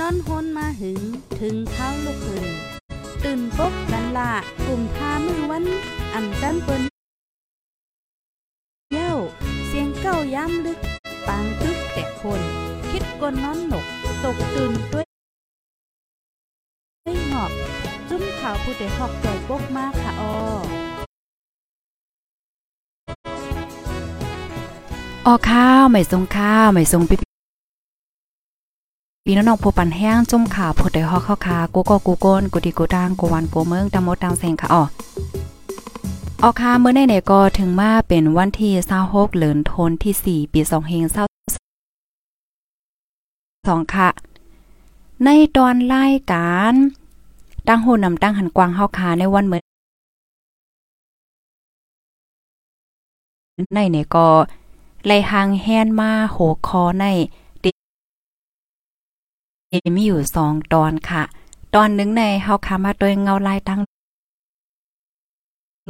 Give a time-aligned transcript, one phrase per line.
[0.00, 1.00] นอนฮนมาหึง
[1.40, 2.46] ถึงเท้าลูกหึง
[3.24, 4.32] ตื่นปกกันละ
[4.66, 5.64] กลุ่มท่ามือวัน
[6.14, 6.82] อ่ำจันเปิ้น
[8.92, 9.12] เย้า
[9.66, 10.78] เสียงเก้าย้ำลึก
[11.26, 12.40] ปางตึกแต่คน
[12.90, 13.86] คิดกนนอนหนก
[14.24, 15.06] ตกตื่นด้วย
[17.04, 17.50] ด้วยหงอบ
[18.08, 20.22] จุ้มขาวผู้ใดหอกใจปกมากค่ะอ
[25.26, 27.27] ออข้าว ไม่ทรงข้าว ไม่ทรงปิ๊บ
[29.30, 34.82] ปีน้องผู้ปันแห้งจุ่มข่าวผู้ใดฮอกเข้าคากูก็กูโกนกูดีกูดังกูวันกูเมืองตะมดตังเซงค่ะอ๋อ
[36.42, 38.70] ออค่ะเมื่อในเนี่ยก็ถึงมาเป็นวันที่
[39.04, 41.04] 26เหลือนทนที่ 4 ปี2เฮง
[43.68, 44.08] 2ค่ะ
[45.24, 46.74] ในตอนรายการ
[47.68, 49.60] ตั้งหูนำตั้งหันกวางเฮาคาในวันเมื่อ
[53.74, 54.26] ในเนี่ยก็
[55.06, 57.06] ไล่หางแฮนมาโหคอใน
[59.96, 61.22] มีอยู่สองตอนค่ะ
[61.74, 63.80] ตอนหนึ่งในเฮาคามาโดยเงาลายตั้ง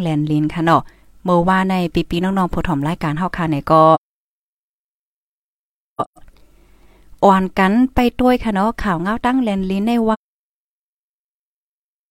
[0.03, 0.83] แลนลินค่ะเนาะ
[1.25, 3.83] เมื่อว่าในปีปีน้องๆผู้ถมรายการเฮาคาเนี่ยก็
[7.25, 10.17] อ่อนกันไปด้วยค่ะเนาะข่าวเงาตั้งแลนลินในว่า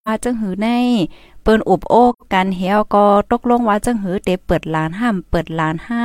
[0.06, 0.68] ว่าจังหือใน
[1.42, 6.04] เปิ้นอุบโอกกันเฮียวก็ตกลงว่าจังหือเตเปิดร้านห้ามเปิดร้านห้า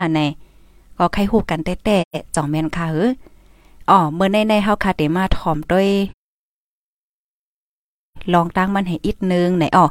[0.00, 0.20] อันไหน
[0.98, 3.10] ก็ใครฮู้กันแต้ๆจ่องแม่นค่ะเฮ้อ
[3.90, 5.90] อ๋อเมื่อในในเฮาคาเตมาถอมด้วย
[8.32, 9.86] ลองตั้งมันให้อีกนึงไหนอ๋อ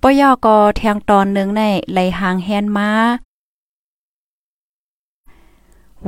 [0.00, 1.62] ปยอก็แทงตอนนึงใน
[1.92, 2.90] ไหลหางแฮนมา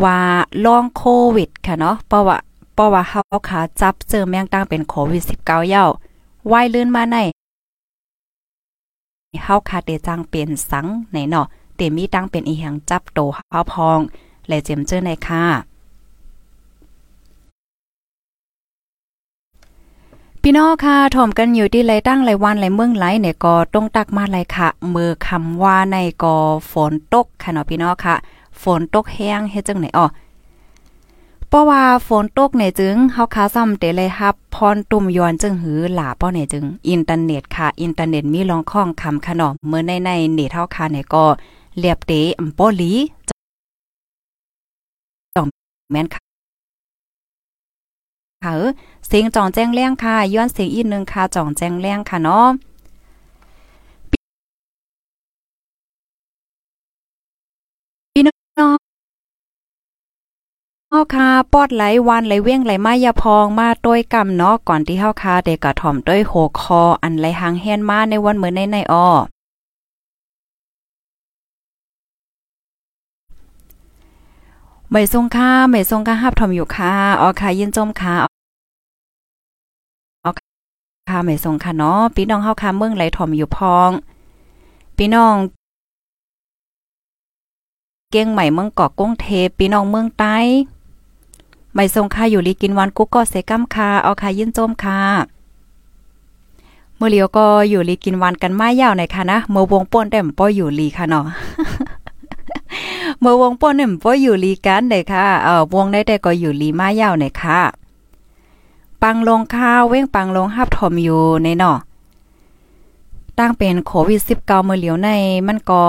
[0.03, 0.19] ว่า
[0.65, 1.03] ลองโค
[1.37, 2.37] วิดค่ะเนาะเพราะว่า
[2.75, 5.85] เพราะว่าเฮาขาจับเจอแมงตั้งเป็นโควิด 19 เย้า
[6.53, 7.17] ว่ายลื่นมาใน
[9.45, 11.47] เฮาคาเตจังเป็นสังไหนเนาะ
[11.77, 14.01] เตมีตั้งเป็นอีหยังจับโตเฮาพอง
[14.49, 15.45] และเจมเจอในค่ะ
[20.47, 26.37] พี่น้องค่ะถ่อมกันอยู่ที่ไรตั้งไรวันไรเมืองไรเนี่ยก็ต้องตักมาไรค่ะ มือคำว่าในก็
[26.71, 28.15] ฝนตกค่ะเนาะพี่น้องค่ะ
[28.63, 30.07] ฝนตกแห้งเฮ็ดจังไหนอ๋อ
[31.49, 41.25] เพราะว่าฝนตกเนี่ยจึงเฮาคาซ้ำเตเลยครับพรตุ่มยอนจึงหือหลาป้อเนี่ยจึง อินเทอร์เน็ตค่ะ อินเทอร์เน็ตมีรองข้องคำค่ะเนาะเมื่อในในเน็ตเฮาคาเนี่ยก็
[41.79, 42.93] เรียบเตอำป้อลี
[45.37, 45.47] จอง
[45.93, 46.21] แม่นค่ะ
[48.45, 48.55] ค่ะ
[49.07, 52.49] เสียงจ่องแจ้งแรงค่ะย้อนเสียงอีกนึงค่ะจ่องแจ้งแรงค่ะเนาะ
[58.13, 58.33] พี่น้
[58.67, 58.77] อง
[60.91, 69.09] เฮาคาปอดไหลวันไหลเว้งไหลมายาพองมาต้วยกำเนาะก่อนที่เฮาคาเด็กกะถ่อมด้วยโหคออันไหลหางแฮนมาในวันเหมือนในในอ้อ
[74.91, 78.34] ไม่ทรงค่าไม่ทรงค่าหับทอมอยู่ค่ะอ๋อค่ะยินจมค่ะ
[81.11, 83.91] ค่ะไม่ทรงค่ะเนาะพี่น้องเฮาค่ะเมืองไหลถ่อมอยู่พอง
[84.97, 85.37] พี่น้อง
[88.11, 90.37] เก้งใหม่เมืองเกาะกุ้งเทพพี่น้องเมืองใต้
[91.75, 95.01] ไม่ทรงค่ะอยู่ลีกินวันกุ๊กก็เสกัมค่ะเอาค่ะยินโจมค่ะ
[96.97, 101.27] เมื่อเลียวก็อยู่ลีกินวันกันมายาวหน่อยค่ะนะเมื่อวงป่นแต่มป้ออยู่ลีค่ะเนาะ
[103.21, 107.61] เมื่อวงป่นเนี่ยบ่อยู่ลีกันเด้ค่ะเอ่อวงได้แต่ก็อยู่ลีมายาวเนี่ยค่ะ
[109.05, 111.79] ปังลงข้าวเว้งปังลงฮับถมอยู่ในเนาะ
[113.39, 115.09] ตั้งเป็นโควิด19เมื่อเหลียวใน
[115.47, 115.83] มันก็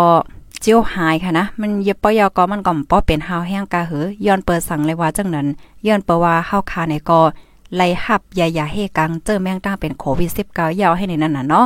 [0.61, 5.47] เจียวหายค่ะนะ มันเย็บปอยอก็มันก็ป้อเป็นหาวแห้งกะเหอย้อนเปิดสั่งเลยว่าจังนั้น
[5.87, 7.21] ย้อนเปว่าเฮาคาในก็
[7.75, 11.65] ไล่หับยายาเฮกังเจอแมงตั้งเป็นโควิด19ยาวให้ในนั้นน่ะเนาะ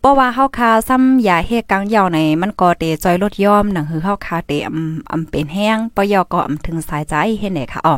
[0.00, 7.96] เพราะว่าเฮาคาซ้ำยาเฮกังยาวในมันก็เตจอยลดย่อมหนังหือเฮาคาเตอำอำเป็นแห้งปยอก็อำถึงสายใจเฮ็ดไหนค่ะอ๋อ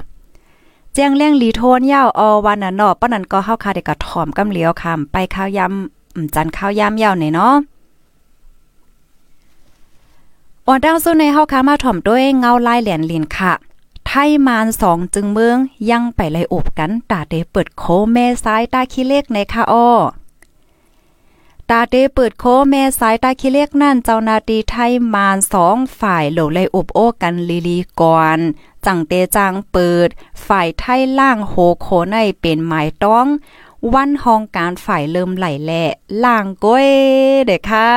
[0.94, 7.54] แจ้งเลี้ยงลีโทนยาวอวันน่ะเนาะปะนั้นก็เฮาคาได้กระถ่อมกำเหลียวคำไปข้าวยำอืมจันข้าวยายาวในเนาะ
[10.66, 13.52] อ่อนดาวสู้ในเฮาคามาถ่อมด้วยเงาลายเหรียญลินค่ะ
[14.06, 15.58] ไทยมานสองจึงเมือง
[15.90, 19.88] ยังไปไล่อบกันตาเดเปิดโคแม่ซ้ายตาขี้เล็กในค่ะอ้อ
[21.74, 28.38] ตาเดเปิดโคแม่สายตาคิเล็กนั่นเจ้านาตีไทยมานสองฝ่ายโหลเลยอบโอ้กันลีลีก่อน
[28.84, 30.08] จังเตจังเปิด
[30.46, 33.26] ฝ่ายไทยล่างโหโคในเป็นหมายต้อง
[33.94, 35.84] วันห้องการฝ่ายเริ่มไหลแหละ
[36.24, 36.88] ล่างก้อย
[37.46, 37.90] เด็กค่ะ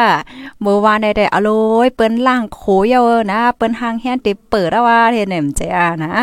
[0.61, 1.49] เมื่อวานได้ได้อโล
[1.85, 6.13] ยเปิ้นล่างโขเยอะนะ เปิ้นหางแฮนติเปิดแล้วว่าเฮ็ดแหนมเจ้านะ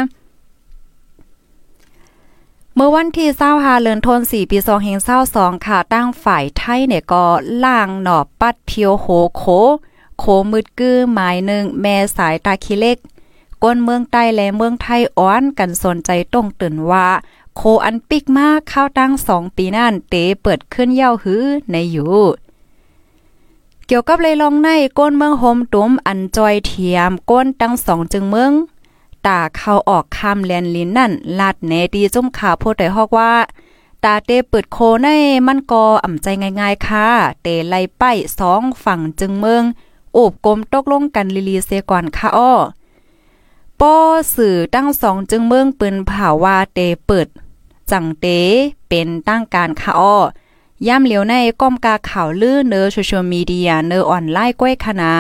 [2.77, 4.59] เมื่อวันที่25เดือนธันวาคมปี
[5.13, 7.25] 2022ค่ะตั้งฝ่ายไทยเนี่ยก็
[7.65, 9.43] ล่างหนอบปัดเพียวโหโค
[10.19, 12.99] โคมืดกื้อหมายหนึ่งแม่สายตาคิเล็ก
[13.63, 17.09] ก้นเมืองใต้และเมืองไทยอ้อนกันสนใจต้องตื่นว่า
[17.57, 22.25] โคอันปิกมากข้าวตั้งสองปีนั่นเตเปิดขึ้นเย้าหื้อในอยู่
[23.87, 24.69] เกี่ยวกับเลยลองใน
[24.99, 28.53] ก้นเมืองโฮมตุ้มอันจอยเทียมก้นตั้งสองจึงเมือง
[29.27, 33.35] ตาเข้าออกคำแลนลินนั่น ลาดแนดีจุ่มข่าวพูดไดฮอกว่า
[34.05, 35.09] ตาเตเปิดโคใน
[35.47, 36.27] มันก็อ่ำใจ
[36.61, 37.07] ง่ายๆค่ะ
[37.43, 38.03] เตไล่ไป
[38.39, 39.65] สองฝั่งจึงเมือง
[40.15, 42.53] โอบกลมตกลงกันลีลีเซก่อนค่ะอ้อ
[43.81, 43.95] ป้อ
[44.35, 47.27] สื่อตั้งสองจึงเมืองปืนผ่าว่าเตเปิด
[47.91, 48.27] จังเต
[48.89, 50.17] เป็นตั้งการค่ะอ้อ
[50.87, 55.13] ย่ำเหลียวในก้มกาข่าวลือเนอโซเชียลมีเดียเนอออนไลน์ก้อยคณะ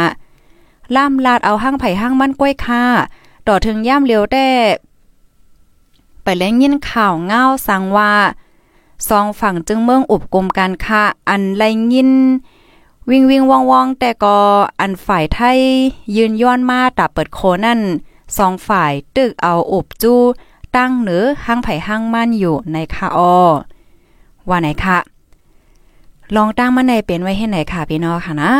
[0.94, 2.84] ล่ามลาดเอาห้างไผ่ห้างมั่นก้อยค่ะ
[3.46, 4.48] ต่อถึงย่ำเลียวแต่
[6.22, 8.12] ไปแล้งยินข่าวเงาสังว่า
[9.08, 11.62] สองฝั่งจึงเมืองอุบกลมกันค่ะอันไร
[11.92, 12.12] ยิน
[13.10, 14.38] วิ่งวิ่งว่องว่องแต่ก็
[14.80, 15.60] อันฝ่ายไทย
[16.16, 17.80] ยืนย้อนมาตับเปิดโคนั่น
[18.36, 20.20] สองฝ่ายตึกเอาอบจู้
[20.76, 23.36] ตั้งเหนือห้างไผ่ห้างมั่นอยู่ในคาออ
[24.48, 24.98] ว่าไหนคะ
[26.34, 28.52] ลองตั้งมาในเป็นไว้ให้ไหนค่ะพี่น้องค่ะนะ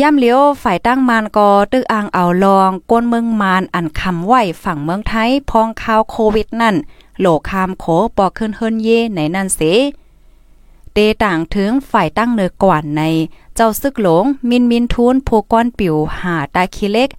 [0.00, 6.76] ย่ำเลี้ยวฝ่ายตั้งมานก็ตึกอ่างเอาลอง ก้นเมืองมานอันคำไหวฝั่งเมืองไทยพองข่าวโควิดนั่น
[7.18, 7.84] โหลคามโข
[8.16, 9.60] ปอกขึ้นเฮิรนเย่ในนั่นเส
[10.92, 13.02] เตต่างถึงฝ่ายตั้งเนือกว่านใน
[13.54, 17.10] เจ้าซึกหลง มินมินทูนผู้ก้อนปิวหาตาคิเล็ก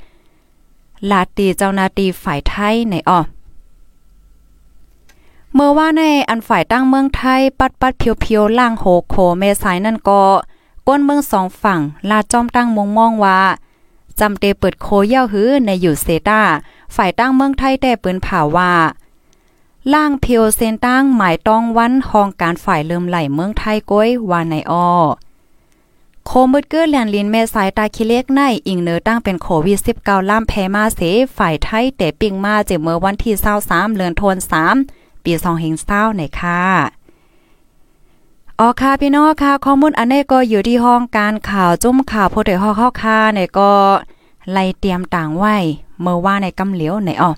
[1.09, 3.19] ลาตีเจ้านาตีฝ่ายไทยในอ้อ
[5.53, 10.21] เมื่อว่าในอันฝ่ายตั้งเมืองไทยปัดปัดเพียวๆล่างโหโคเมสายนั่นก็
[10.87, 13.41] ก้นเมืองสองฝั่ง ลาจอมตั้งมงมองว่า
[14.19, 16.41] จำเตเปิดโคเย่าหื้อในอยู่เซตา
[16.95, 18.73] ฝ่ายตั้งเมืองไทยแต่ปืนผ่าว่า
[19.93, 24.89] ล่างเพียวเซนตั้งหมายต้องวันห้องการฝ่ายเริ่มไหลเมืองไทยก้อยว่าในอ้อ
[26.25, 31.01] โคมืดเกื้อแลนลินแม่สายตาคิเล็กในอิงเนอตั้งเป็นโควิด19ล่ามแพมาเส
[31.37, 33.33] ฝ่ายไทยแต่ปิงมาเจเมื่อวันที่
[33.65, 34.75] 23เดือนธันวาคม
[35.23, 35.33] ปี
[35.75, 36.96] 2020ในค่ะ
[38.59, 43.71] อ๋อค่ะพี่น้องค่ะข้อมูลอันนี้ก็อยู่ที่ห้องการข่าวจุ้มข่าวโพเดฮอเข้าค่ะในก็
[44.51, 45.55] ไล่เตรียมต่างไว้
[46.01, 47.31] เมื่อว่าในกำเหลียวในอ๋อ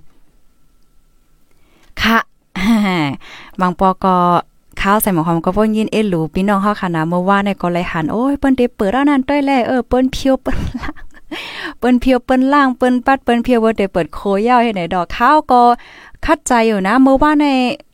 [2.02, 2.20] ค่ะ
[3.60, 4.16] บางปอก็
[4.82, 10.96] ข้าวใส่หมอหอมก็พ่นยินเอหลูพี่น้องเฮาค่ะนะเมื่อว่าในก็เลยหันโอ้ยเปิ้นได้เปิดแล้วนั่นต้อยแลเออเปิ้นเพียวเปิ้นล่าง
[11.80, 15.62] เปิ้นเพียวเปิ้นล่างเปิ้นปัดเปิ้นเพียวบ่ได้เปิดโคยาวให้ไหนดอกข้าวก็
[16.26, 17.46] คัดใจอยู่นะ เมื่อว่าใน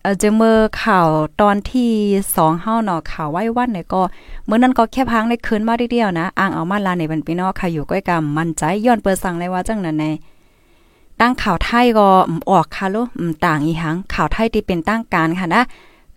[0.01, 1.07] เออจะเมื่อข่าว
[1.41, 1.91] ตอนที่
[2.25, 4.01] 2เฮาเนาะข่าวไว้วันเนี่ยก็
[4.45, 10.11] เมื่อนั้นก็แค่พังได้คืนมาเดียวนะอ่างเอามาลาในเป็นพี่น้องค่ะอยู่ก้อยกำมั่นใจย้อนเปิดสั่งเลยว่าจังนั้นแน่
[11.19, 12.07] ตั้งข่าวไทยก็
[12.49, 13.07] ออกค่ะลูก
[13.45, 15.63] ต่างอีหังข่าวไทยที่เป็นตั้งการค่ะนะ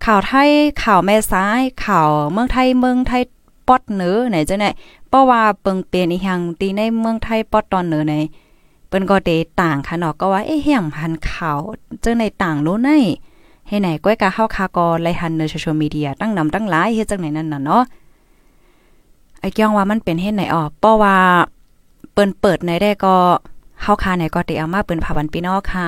[0.05, 0.49] ข่าวไทย
[0.83, 3.21] ข่าวแม่ซ้ายข่าวเมืองไทยเมืองไทย
[3.67, 4.73] ปอดเหนือไหนจ้ะเนี่ย
[5.09, 8.15] เพราะว่าเปิงเป็นอีหังตีในเมืองไทยปอดตอนเหนือใน
[8.89, 9.31] เปิ้นก็เด
[9.61, 11.59] ต่างค่ะเนาะก็ว่าเอ๊ะเฮียงพันข่าว
[12.01, 12.89] เจอในต่างโลใน
[13.67, 17.83] ให้ไหนก้อยกะเฮาคากอไลหันในโซเชียลมีเดียตั้งนำตั้งหลายเฮ็ดจังไหนนั่นน่ะเนาะ
[19.39, 21.15] ไอ้เกี่ยงว่ามันเป็นเฮ็ดไหนออเพราะว่า
[22.13, 23.15] เปิ้นเปิดในได้ก็
[23.81, 25.87] เฮาคาไหนก็เตเอามาเปิ้นผาวันพี่น้องค่ะ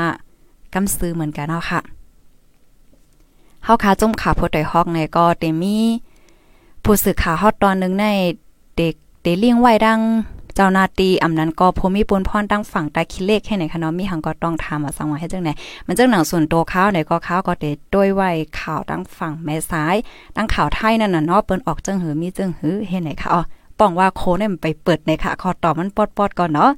[0.74, 1.80] กำซื้อเหมือนกันเนาะค่ะ
[3.64, 5.78] เฮาคาจุ่มขาพดได้ฮอกในก็เตมี
[6.84, 8.06] ผู้สื่อข่าวฮอดตอนนึงใน
[8.78, 10.00] เด็กเตเลี้ยงไว้ดัง
[10.56, 15.50] เจ้านาตีอำนั้นก็ภูมิปุนพรตั้งฝั่งตาคิเลขให้ไหนคะเนาะมีหังก็ต้องถามว่าสังว่าให้จังไหน
[15.88, 18.30] มันจังหนังส่วนตัวเขาไหนก็เขาก็เดด้วยไว้
[18.60, 19.96] ข่าวตั้งฝั่งแม่ซ้าย
[20.36, 23.42] ตั้งข่าวไทยนั่นน่ะเนาะเปิ้นออกจังหือมีจังหือเฮ็ดไหนคะอ๋อ
[23.80, 26.72] ป้องว่าโคเนี่ยมันไปเปิดในค่ะขอตอบมันปอดๆก่อนเนาะ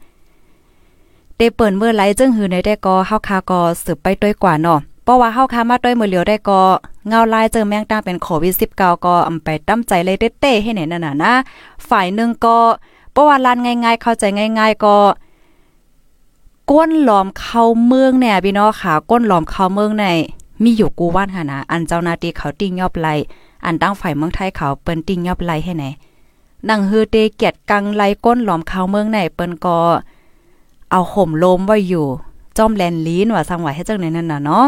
[1.35, 6.61] เตเปิดเมื่อไหลจังหือในได้ก็เฮาคาก็สืบไปด้วยกว่าเนาะเพราะว่าเฮาคามาด้วยมือเหลียวได้ก็
[7.07, 11.33] เงาลายเจอแมงตั้งเป็นโควิด19ก็อำไปตั้มใจเลยเต้ๆให้ไหนนั่นน่ะนะ
[11.89, 12.57] ฝ่ายนึงก็
[13.13, 14.23] เพราะว่าลานง่าย ๆ เข้าใจ
[14.59, 14.95] ง่าย ๆ ก็
[16.71, 20.05] ก้นหลอมเข้าเมืองเนี่ยพี่น้องค่ะก้นหลอมเข้าเมืองใน
[20.63, 23.07] มีอยู่กูว่านค่ะนะอันเจ้านาตีเขาติ้งยอบไล
[23.65, 25.85] อันตั้งฝ่ายเมืองไทยเขาเปิ้นติ้งยอบไลให้ไหน
[26.69, 29.77] นังฮือเตเกียดกังไลก้นหลอมเข้าเมืองในเปิ้นก็
[30.91, 32.05] เอาห่มลมไว้อยู่
[32.57, 34.65] จอมแลนลีนว่าสังไหวให้จังไหนนั่นน่ะเนาะ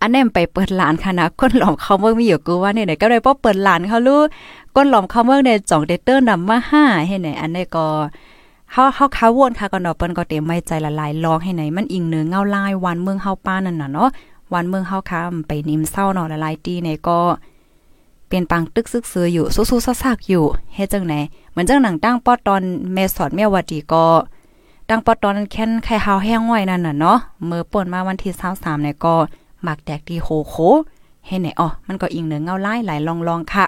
[0.00, 4.16] อันนี้ไปเปิดหลานค่ะนะก้นหลอมเขาเมืองมีอยู่กูว่าเนี่ยก็เลยป้อเปิดหลานเขาลู
[4.76, 7.86] ก้นหลอมเขาเมืองในจ่องเดเตอร์นำมาห้าให้ไหนอันนี้ก็
[8.72, 14.08] เฮาเฮาคาวนค่ะก็เนาะเปิ้นก็เต็มไม่ใจละลายลองให้ไหนมันอิงเนื้อเงาลายวันเมืองเฮาป้านั่นน่ะเนาะ
[14.52, 17.18] วันเมืองเฮาค่ะไปนิ่มเศร้าเนาะละลายตีในก็
[18.28, 20.44] เป็นปังตึกซึกซืออยู่สู้ๆซักๆอยู่
[20.74, 21.14] เฮ็ดจังไหน
[21.50, 24.04] เหมือนจังหนังตั้งปอตอนเมสอดแม่วัดีก็
[24.88, 29.14] ตั้งปอตอนแค้นไข่เฮาแห้งไว้นั่นน่ะเนาะเมื่อป่นมาวันที่23เนี่ยก็
[29.62, 30.54] หมักแดกดีโหโค
[31.26, 33.66] เฮ็ดไหนอ๋อมันก็อิงเนื้อเงาลายหลายลองๆค่ะ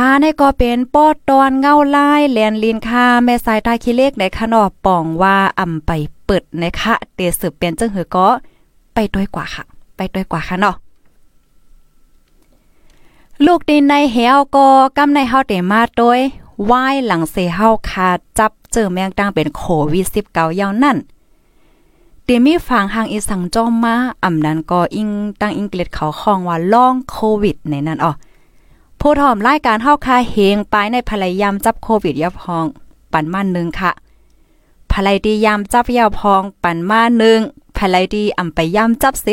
[0.00, 5.90] ค่ะในก็เป็นปอดตอนเงาลายแลนลินค่ะ แม่สายตาขี้เล็กในขนอป่องว่าอำไป
[6.24, 8.26] เปิดนะคะเตสืบเป็นจังหือก็
[8.94, 9.64] ไปด้วยกว่าค่ะ
[9.96, 10.76] ไปด้วยกว่าค่ะเนาะ
[13.46, 16.20] ลูกดินในเหวก็กำในเฮาเตมาโดย
[16.64, 16.72] ไหว
[17.06, 19.62] หลังเสเฮาคาจับเจอแมงตังเป็นโค
[19.92, 20.96] วิด19ยาวนั่น
[22.24, 25.10] เตมีฝังหางอีสังจอมมาอำนั้นก็อิง
[25.40, 28.12] ตั้งอังกฤษเขาคองว่าล่องโควิดในนั้นอ๋อ
[29.00, 32.64] ผู้ถอมรายการเฮาคาเฮงไปในภรรยามจับโควิดยาพอง
[33.12, 33.92] ปันมานึงค่ะ
[34.92, 37.40] ภรรยดียามจับยาพอง ปันมานึง
[37.78, 39.28] ภรรยดีอำไปยามจับเส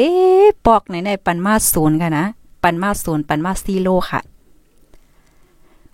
[0.65, 2.25] ปอกในในปันมาศูนย์กันนะ
[2.63, 4.20] ปันมาศูนย์ปันมาซีโลค่ะ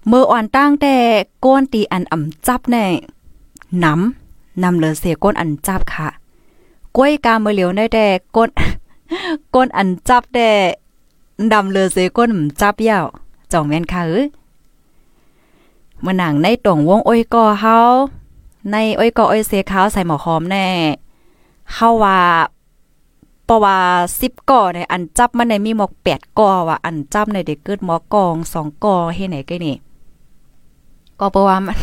[0.07, 0.95] เมื่ออ่อนตั้งแต่
[1.45, 2.77] ก้นตีอันอ่ำจับใน
[3.83, 6.07] น้ำนำเหลือเสียก้นอันจับค่ะ
[6.95, 8.49] ก้วยกาเมื่อเหลียวได้แต่ก้น
[9.55, 10.49] ก้นอันจับแต่
[11.53, 12.29] ดำเหลือเสียก้น
[12.61, 13.05] จับยาว
[13.51, 14.23] จ่องแม่นค่ะเอ้
[16.03, 17.77] มื่อหนังในตรงวงอ้อยกอเฮา
[18.71, 20.67] ในอ้อยกออ้อยเสียขาวใส่หมอหอมแน่
[21.73, 22.19] เฮาว่า
[23.45, 23.77] เพราะว่า
[24.13, 29.75] 10ก่อในอันจับมันในมีหมอก8ก่อว่าอันจับในเด็กเกิดหมอกอง2ก่อเฮ็ดไหนก็นี่
[31.19, 31.77] ก็เพราะว่ามัน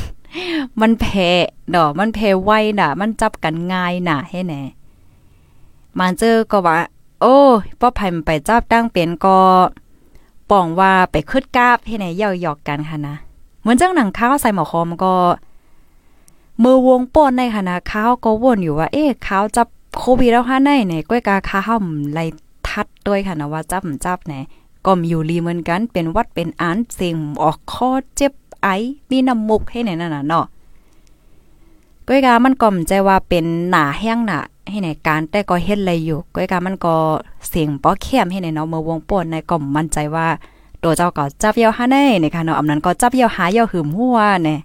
[0.81, 1.31] มันแพ้
[1.75, 4.63] ดอกมันแพ้ไวน่ะ มันจับกันง่ายน่ะให้แหน่
[5.99, 6.77] มันเจอก็ว่า
[7.21, 7.37] โอ้
[7.81, 9.39] ป้อไผมันไปจับตั้งเป็นก็
[10.51, 13.17] ปองว่าไปคึดกาบให้ไหนเย่าหยอกกันค่ะนะ
[13.61, 15.15] เหมือนจังหนังข้าวใส่หมอคอมก็
[16.63, 19.67] มือวงป้นในค่ะนะข้าวก็วนอยู่ว่า เอ๊ะข้าวจับ
[19.99, 21.81] โควิดแล้วค่ะในไหนก้อยกาข้าว
[22.13, 22.25] ไล่
[22.69, 24.35] ทัดด้วยค่ะนะว่าจับจับไหน
[24.85, 28.69] ก็มีอยู่ลีเหมือนกันเป็นวัดเป็นอันเสียงออกคอเจ็บไอ
[29.11, 30.47] มีน้ำมุกให้ไหนนั่นน่ะเนาะ
[32.07, 34.39] ก้อยกามันก็มใจว่าเป็นหนาแห้งหนา
[34.71, 36.95] ให้ในการแต่ก็เฮ็ดอะไรอยู่ก้อยกามันก็
[37.49, 40.27] เสียงป้อเข้มให้ในเนาะเมื่อวงป่นในก็มั่นใจว่า
[40.83, 44.57] ตัวเจ้าก็จับเยาหาแน่ในค่ะเนาะอำนั้นก็จับเยาหาเยาหืมหัวแน่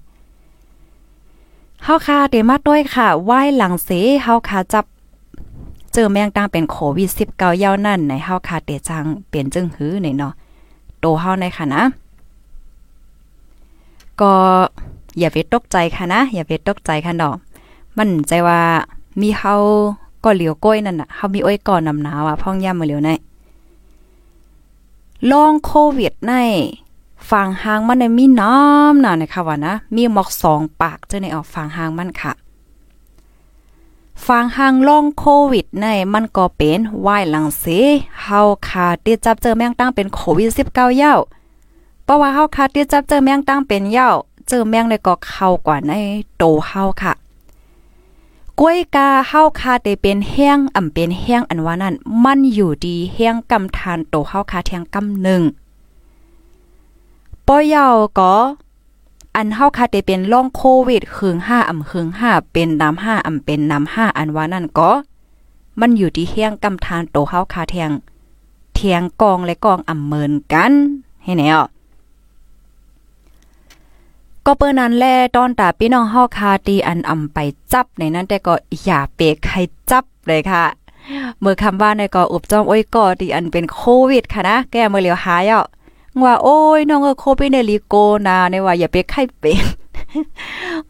[1.84, 3.90] เฮาค่ะเตมาด้วยค่ะไหว้หลังเส
[4.24, 4.86] เฮาค่ะจับ
[5.94, 10.34] เจอแมงตังเป็นโควิด19ยาวนั่นในเฮาค่ะเตจังเปลี่ยนจึงหื้อในเนาะ
[11.00, 11.84] โตเฮาในค่ะนะ
[14.22, 14.34] ก็
[15.20, 17.36] อย่าไปตกใจค่ะนะ อย่าไปตกใจค่ะเนาะ
[17.98, 18.60] มันใจว่า
[19.20, 19.56] มีเฮา
[20.24, 23.10] ก็เหลียวก้อยนั่นน่ะเฮามีอ้อยก่อนนำหนาวอะพ่องย่ำมาเหลียวใน
[25.32, 26.34] ลองโควิดใน
[27.30, 32.32] ฝั่งหางมันในมีน้ำน่ะนะคะว่านะ มีหมอกสองปากเจ้าในออกฝั่งหางมันค่ะ
[34.28, 37.66] ฝั่งหางลองโควิดในมันก็เป็นวายหลังเส
[38.24, 41.14] เฮาคาติดจับเจอแมงตั้งเป็นโควิด19ยา
[42.04, 44.10] เพราะว่าเฮาคาติดจับเจอแมงตั้งเป็นเย้า
[44.48, 45.92] เจอแมงในก็เข้ากว่าใน
[46.38, 47.14] โตเฮาค่ะ
[48.64, 55.42] กล้วยกาเฮาคาเตเป็นแห้งอ่ำเป็นแห้งอันว่านั้นมันอยู่ดีแห้งกำทานโตเฮาคาเทียงกำหนึ่ง
[57.48, 58.34] ป้อยาวก็
[59.36, 64.92] อันเฮาคาเตเป็นล่องโควิดคืงห้าอ่ำคืงห้าเป็นน้ำห้าอ่ำเป็นน้ำห้าอันว่านั่นก็
[65.80, 67.92] มันอยู่ที่แห้งกำทานโตเฮาคาเทียง
[68.76, 70.74] เทียงกองและกองอ่ำเมินกัน
[71.24, 71.68] ให้แน่อะ
[74.46, 75.06] ก็เปิ้นนั้นแล
[75.36, 77.38] ตอนตาพี่น้องเฮาคาตีอันอำไป
[77.74, 79.58] จับในนั้นแต่ก็อย่าเปกใคร
[79.90, 80.64] จับเลยค่ะ
[81.40, 85.66] เมื่อคำว่าในก็อุบจอมโอ้ยก็ตีอันเป็นโควิดค่ะนะ แกเมื่อเหลียวหายอะ
[86.24, 87.96] ว่าโอ้ยน้องเออโควิดในลีโก
[88.28, 89.64] นะในว่าอย่าเปกใครเป็น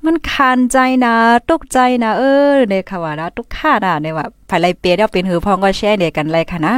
[0.03, 1.13] มันคานใจนะ
[1.49, 6.75] ตกใจนะเออเนี่ยค่ะว่านะทุกค่านะเนี่ยว่าภายไลเปียแล้วเป็นหือพองก็แช่เดียกันเลยค่ะนะ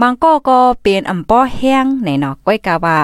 [0.00, 2.96] บางก็ก็เป็นอำป้อแห้งในเนาะก้อยกาว่า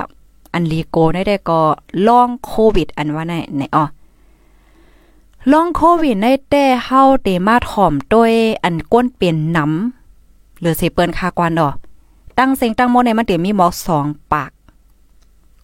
[0.53, 1.61] อันลีโกได้ได้ก็
[2.07, 3.85] ล่องโควิด อันว่าในในอ๋อ
[5.53, 8.33] ล่องโควิดในแต่เฮาเตมาถ่อมด้วย
[8.65, 11.69] อันก้นเป็นน้ำหรือสิเปิ้นคากวนดอ
[12.39, 14.51] ตั้งเสียงตั้งโมในมันเตมีหมอกสองปาก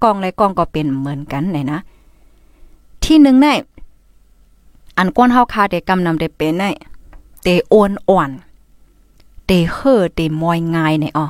[0.03, 1.79] กองและกองก็เป็นเหมือนกันไหนนะ
[3.05, 3.47] ที่หนึ่งใน
[4.99, 6.65] อันก้นเฮาคาเตกำนำได้เป็นใน
[7.43, 8.31] เตโอนอ่อน
[9.47, 11.27] เตเฮอเตมอยงายในอ๋อ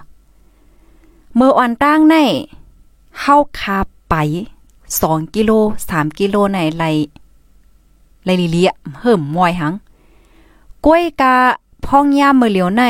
[1.34, 2.16] เมื่ออ่อนตั้งใน
[3.20, 4.14] เฮาคาไป
[5.00, 5.50] สองกิโล
[5.88, 6.84] สามกิโลในไร
[8.24, 9.74] ไรลิเลียเหิมมวยหัง
[10.84, 11.34] ก้วยกา
[11.86, 12.82] พ่องย่ามมือเหลียวใน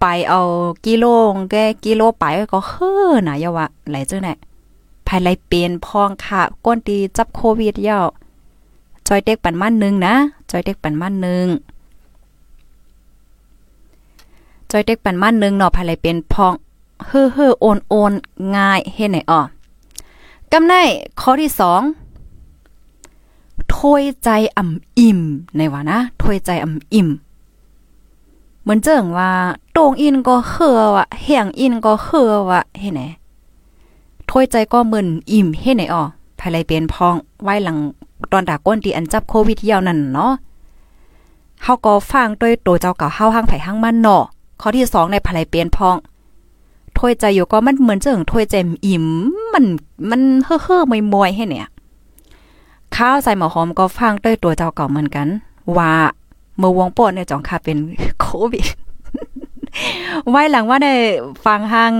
[0.00, 0.40] ไปเอา
[0.86, 1.04] กิโล
[1.50, 4.28] แกกิโลไปก็เฮ้อนะยาวะไหลเจ้าไหน
[5.06, 8.06] ภายไรเป็นพองค่ะ ก้นตีจับโควิดยาว
[9.06, 10.14] จอยเด็กปันมันหนึ่งนะ
[10.50, 11.46] จอยเด็กปันมันหนึ่ง
[14.70, 16.54] จอยเด็กปันมันหนึ่งเนาะภายไรเป็นพอง
[17.04, 18.12] เฮ้อเฮ้อโอนโอน
[18.54, 19.40] ง่ายเฮ็ดไหนอ่อ
[20.52, 20.74] กำไน
[21.20, 21.82] ข้อที่สอง
[23.74, 25.20] ถวยใจอ่ำอิ่ม
[25.56, 27.08] ในว่านะถวยใจอ่ำอิ่ม
[28.62, 29.30] เหมือนเจิงว่า
[29.72, 33.00] โตงอินก็เฮือวะแห่งอินก็เฮือวะเฮ็ดไหน
[34.30, 36.02] ถวยใจก็มึนอิ่มเฮ็ดไหนอ่อ
[36.38, 37.76] ภายไลเปลี่ยนพองไว้หลัง
[38.32, 40.32] ตอนดาก้นที่อันจับโควิดเที่ยวนั่นเนาะ
[41.62, 44.22] เฮาก็ฟังด้วยตัวเจ้าเก่าเฮาห้างไผห้างมันเนาะ
[44.60, 45.96] ข้อที่2ในภายไลเปลี่ยนพอง
[46.98, 48.54] ถ้วยใจอยู่ก็มันเหมือนเจิงถ้วยใจ
[48.86, 49.06] อิ่ม
[49.54, 49.64] มัน
[50.10, 51.68] มันเฮ่อๆมวยๆให้เนี่ย
[52.96, 55.26] ข้าวใส่หมอหอมก็ฟังด้วยตัวเจ้าเก่าเหมือนกัน
[55.76, 55.92] ว่า
[56.58, 57.78] เมื่อวงโปดเนี่ยจองค่ะเป็น
[58.20, 58.66] โควิด
[60.28, 60.92] ไว้หลังว่าได้
[61.44, 61.92] ฟังห้าง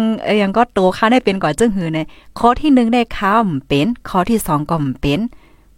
[0.43, 1.99] ยังก็โตค่าได้เป็นก่อนจึงหือใน
[2.39, 5.21] ข้อที่หนึ่งได้ข้าวเป็นข้อที่สองก็เป็น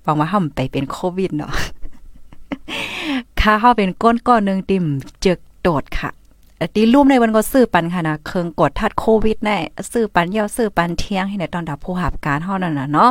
[0.05, 1.53] ฟังว่าห้ามไปเป็นโควิดเนาะ
[3.41, 4.85] ค่าเข้าเป็นก้นก้อนหนึ่งติ่ม
[5.21, 6.11] เจกโดดค่ะ
[6.75, 9.59] ตีรูปในวันก็ซื้อปันค่ะนะเคิงกดทัดโควิดแน่
[9.93, 13.11] ซื้อปันเยาซื้อปันเที่ยงให้ในตอนดับผู้หับการเฮานั่นนะเนาะ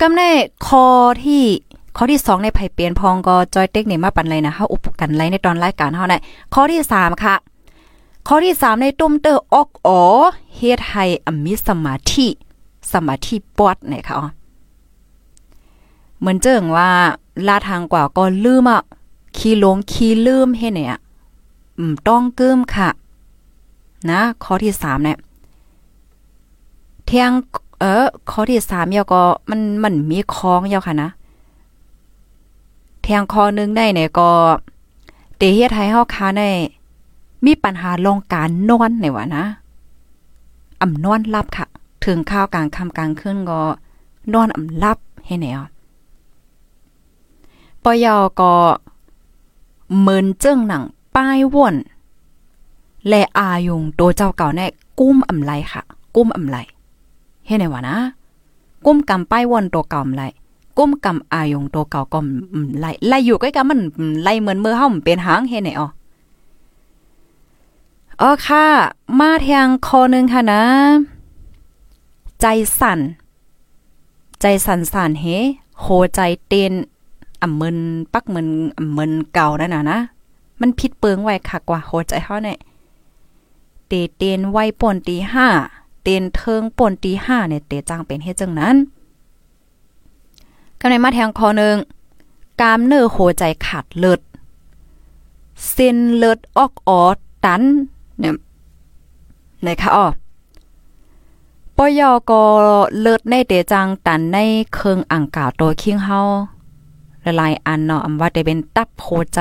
[0.00, 0.22] กำใน
[0.66, 0.86] คอ
[1.24, 1.42] ที่
[1.96, 6.18] ข้อที่ 2 ในไผเปลี่ยนพองก็จอยเต็กนี่มาปันเลยนะเฮาอุปกันไลในตอนรายการเฮาได้
[6.54, 7.34] ข้อที่ 3 ค่ะ
[8.28, 10.00] ข้อที่ 3 ในตุ้มเตอออกอ๋อ
[10.56, 12.26] เฮ็ดให้อมิสมาธิ
[12.92, 14.16] สมาธิปอดเนี่ยค่ะ
[16.18, 16.90] เหมือนเจิงว่า
[17.48, 18.82] ลาทางกว่าก็ลืมอะ
[19.36, 21.00] ขี้ลงขี้ลืมเฮ็ดเนี่ย
[21.78, 22.88] อืมต้องกึมค่ะ
[24.10, 25.18] นะ ข้อที่3เนี่ย
[27.06, 27.32] เที่ยง
[27.80, 31.10] เออข้อที่3ยาก็มันมันมีคล้องยาค่ะนะ
[33.02, 34.30] แทงคอนึงได้เนี่ยก็
[35.36, 36.42] เตเฮ็ดให้เฮาคาใน
[37.44, 39.44] มีปัญหาลงการนอนในว่านะ
[40.80, 41.66] อ่ำนอนลับค่ะ
[42.04, 43.60] ถึงข้าวกลางค่ำกลางคืนก็
[44.32, 45.60] นอนอ่ำลับให้แนว
[47.82, 48.52] ปอยอก็
[49.98, 50.82] เหมือนเจิ้งหนัง
[51.16, 51.74] ป้ายว่น
[53.08, 54.66] และอายุงตัวเจ้าเก่าแน่
[55.00, 55.82] กุ้มอ่ำไหลค่ะ
[56.16, 56.56] กุ้มอ่ำไหล
[57.46, 57.96] เฮ็ดไหนวะนะ
[58.84, 60.22] กุ้มกำป้ายว่นตัวเก่าอ่ำไหล
[60.78, 62.18] ก้มกำอายงตัวเก่าก็
[62.80, 63.80] ไล่ไล่อยู่ใกล้กันมัน
[64.22, 65.88] ไล่เหมือนมือเฮาเป็นหางเฮ็ดไหนอ๋อ
[68.20, 68.66] อ๋อค่ะ
[69.18, 70.62] มาทงคอนึงค่ะนะ
[72.40, 72.46] ใจ
[72.78, 73.00] สั่น
[74.40, 75.24] ใจสั่นสั่นเฮ
[75.80, 76.72] โหใจเต้น
[77.42, 77.78] อ่ำมึน
[78.12, 78.48] ปักเมึน
[78.78, 79.98] อ่ำมึนเก่านั่นน่ะนะ
[80.60, 82.58] มันผิดเปิงไว้ค่ะกว่าโหใจเฮาเนี่ย
[83.88, 85.46] เตเตนไว้ป่นตีห้า
[86.02, 88.76] เต้นเทิงป่นตีห้าเนี่ยเตจังเป็นเฮ็ดจังนั้น
[90.80, 91.76] กำในมาแทงคอหนึ่ง
[92.60, 94.20] กามเนื้อโหใจขาดเลิด
[95.70, 97.02] เส้นเลิดออกออ
[97.44, 97.62] ตัน
[98.20, 98.34] เนี่ย
[99.62, 100.06] ไหนคะอ้อ
[101.76, 102.42] ปอยอก็
[103.00, 104.36] เลิดในเตจังตันใน
[104.74, 106.20] เคิงอ่างกาวตัวคิงเฮา
[107.24, 109.38] ละลายอันเนาะอำว่าได้เป็นตับโหใจ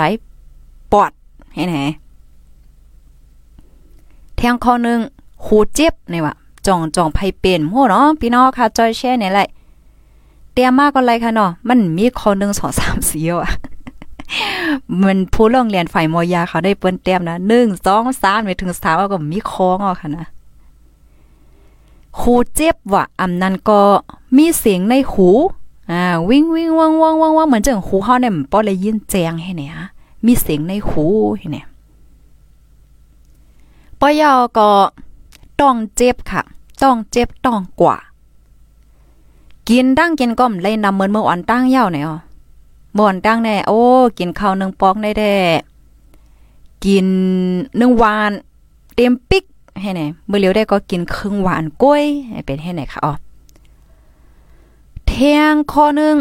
[0.92, 1.12] ปอด
[1.54, 1.76] ให้ไหน
[4.36, 5.00] แทงคอนึง
[5.46, 6.36] หูเจ็บนี่ว่ะ
[6.68, 9.48] จ่องจ่องไผเป็นโหเนาะพี่น้องค่ะจอยแช่นี่แหละ
[10.54, 13.52] เตียมากก็ไรค่ะเนาะมันมีข้อหนึ่งสองสามสี่อะ
[15.02, 20.26] มันผู้ลงเรียนฝ่ายมอยาเขาได้เปิ้นเต็มนะหนึ่งสองสามไปถึงสามก็มีคองอะค่ะนะ
[22.20, 23.80] คูเจ็บว่ะอำนั้นก็
[24.36, 25.30] มีเสียงในหู
[25.92, 29.74] อ่าวิ่งวิ่งว่างว่างว่างว่างเหมือนจังหูเฮาเนี่ยป้อเลยยินแจงให้เนี่ย
[30.26, 31.06] มีเสียงในหู
[31.38, 31.66] ให้เนี่ย
[34.00, 34.70] ป้อยอก็
[35.62, 36.42] ต้องเจ็บค่ะ
[36.82, 37.98] ต้องเจ็บต้องกว่า
[39.70, 42.18] กินตั้งกินก้มเลยนำเหมือนเมื่อวันตั้งเย้าเนี่ยอ๋อ
[42.94, 43.82] เมื่อนตั้งแน่โอ้
[44.20, 45.36] กินข้าวหนึ่งปอกได้แด้
[46.86, 47.08] กิน
[47.78, 48.32] หนึ่งวาน
[48.96, 49.44] เต็มปิก
[49.82, 53.14] ให้ไหนเมื่อเลียวได้ก็กินครึ่งหวานกล้วยให้เป็นให้ไหนคะอ๋อ
[55.10, 56.16] เทียงข้อหนึ่ง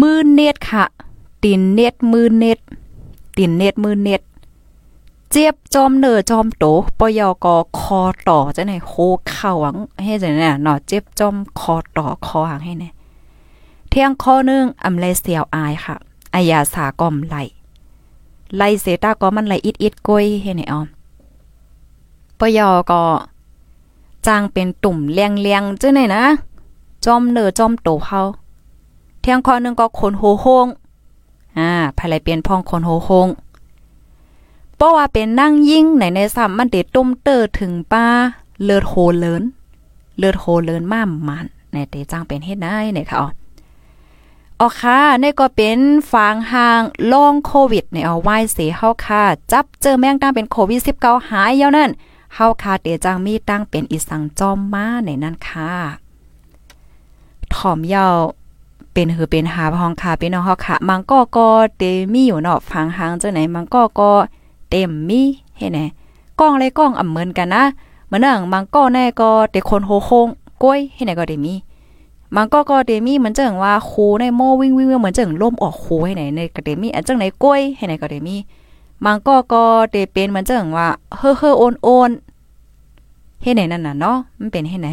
[0.00, 0.84] มือเน็ตค่ะ
[1.42, 2.58] ตีนเน็ตมือเน็ต
[3.36, 4.22] ตีนเน็ตมือเน็ต
[5.30, 6.64] เจ็บจอมเนอจอมโต
[6.98, 8.92] ปยอกอคอต่อจะไหนโค
[9.28, 12.92] เข้าหวังให้จะเนี่ยเนาะเจ็บจอมคอต่อคอหางให้เนี่ย
[13.88, 15.94] เที่ยงข้อนึงอำไลเสียวอายค่ะ
[16.34, 17.36] อายาสากอมไหล
[18.56, 20.86] ไลเสตาก็มันไหลอิดอิดก้อยให้เนี่ยออม
[22.38, 23.02] ปยอก็
[24.26, 26.24] จางเป็นตุ่มเลียงเลียงจ้าไหนนะ
[27.06, 28.20] จอมเนอจอมโตเฮา
[29.20, 30.66] เที่ยงข้อนึงก็คนโหโฮง
[31.58, 33.28] อ่าภายไลเปลี่ยนพองคนโหโฮง
[34.76, 38.04] เพราะว่าเป็นนั่งยิ่งในในซ้ำมันเดตุ้มเตอถึงป้า
[38.64, 39.42] เลือดโหเลิน
[40.18, 43.18] เลือดโหเลินมามันในเตจ้างเป็นเฮ็ดได้เนี่ยค่ะ
[44.60, 45.78] อ๋อค่ะนี่ก็เป็น
[46.12, 51.90] ฟางห่างลองโควิดในเอาไว้เสียเฮาค่ะ จับเจอแมงตั้งเป็นโควิด19หายเยานั่น
[52.34, 55.72] เฮาค่ะเตจังมีตั้งเป็นอีสังจอมมาในนั้นค่ะ
[57.56, 58.16] ถ่อมยาว
[58.92, 64.10] เป็นหือเป็นหาพองค่ะเป็นน้องเฮาค่ะมังก็ก็เตมีอยู่เนาะฟางหางจังไหนมังก็ก็
[64.70, 65.22] เต็มมี
[65.58, 65.78] เห็นไหม
[66.40, 67.62] กล้องเลยกล้องอ่ำเหมือนกันนะ
[68.06, 70.26] เหมือนอ่างบางก้อแน่ก็เด็คนโหโคง
[70.62, 71.54] ก้อยเห็นไหนก็เดมี
[72.34, 78.36] บางก็ก็เดมีเหมือนจังว่าคูในโมวิ่งวิ่งเหมือนจังล่มออกคูให้ไหนในก็เดมีอันจังไหนก้อยให้ไหนก็เดมี
[79.04, 80.88] บางก็ก็เดเป็นเหมือนจังว่า
[81.18, 82.10] เฮ้อเฮ้อโอนโอน
[83.42, 84.88] เฮ็ดไหนนั่นน่ะเนาะมันเป็นเฮ็ดไหน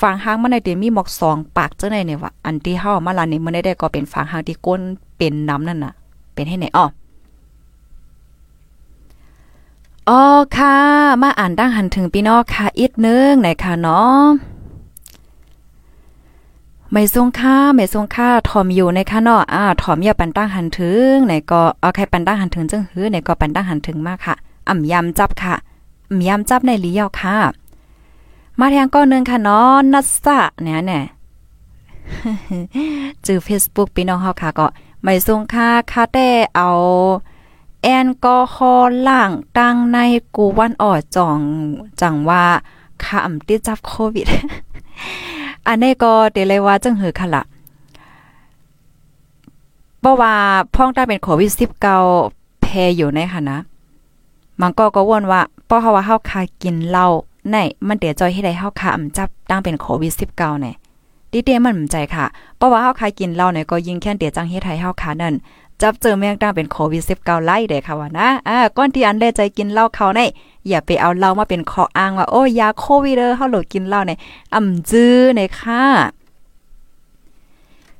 [0.00, 4.80] ฝางหางมันได้มีหมอกสองปากเจังได๋เนี่ยว่าอันที่เฮามาลานี่มันได้ก็เป็นฝางหางที่ก้น
[5.16, 5.92] เป็นน้ำนั่นน่ะ
[6.34, 6.86] เป็นให้ไหนอ้อ
[10.08, 10.20] อ๋อ
[10.56, 10.74] ค่ะ
[11.22, 14.24] มาอ่านดั้งหันถึงพี่น้องค่ะอีกนึงไหนค่ะเนาะ
[16.92, 24.34] ไม่ทรงค่าไม่ทรงค่าถอมอยู่ในค่ะเนาะอ่าถอมอย่าปันตั้งหันถึงไหนก็เอาใครปันตั้งหันถึงจังหื้อไหนก็ปันตั้งหันถึงมากค่ะ
[24.68, 25.54] อ่ำยำจับค่ะ
[26.10, 27.36] อ่ำยำจับในลียาค่ะ
[28.60, 31.04] มาแทงก้อนนึงค่ะเนาะนัสสะเนี่ยเนี่ย
[33.26, 34.66] จือ Facebook พี่น้องเฮาค่ะก็
[35.02, 36.70] ไม่ทรงค่าค่ะแต่เอา
[37.82, 39.96] แอลกอฮอล์ล้างตั้งใน
[40.36, 41.38] กูวันอ่อจ่อง
[42.00, 42.44] จังว่า
[43.02, 44.26] ค่าอำติดจับโควิด
[45.66, 47.42] อันนี้ก็เดเลยว่าจังหือค่ะละ
[50.00, 50.34] เพราะว่า
[50.74, 51.50] พ่องได้เป็นโควิด
[52.06, 52.66] 19แพ
[52.96, 53.58] อยู่ในค่ะนะ
[54.60, 57.08] มันก็ก็วนว่าเพราะเฮาว่าเฮาคากินเหล้า
[57.52, 57.58] ใน
[57.88, 60.74] มันเดี๋ยวจอยให้ได้เฮาคาอำจับตั้งเป็นโควิด19เนี่ย
[61.32, 65.34] ดิเดมันใจค่ะ เพราะว่าเฮาคายกินเหล้าเนี่ยก็ยิ่งแค่เดี๋ยวจังเฮ็ดให้เฮาคานั่น
[65.82, 70.20] จับเจอแมงตั้งเป็นโควิด19ไล่เด้ค่ะว่านะอ่าก่อนที่อันได้ใจกินเหล้าเขาใน
[70.68, 74.18] อย่าไปเอาเหล้ามาเป็นข้ออ้างว่าโอ้ยาโควิดเด้อเฮาโหลดกินเหล้าเนี่ย
[74.54, 75.82] อ่ำจื้อเนี่ยค่ะ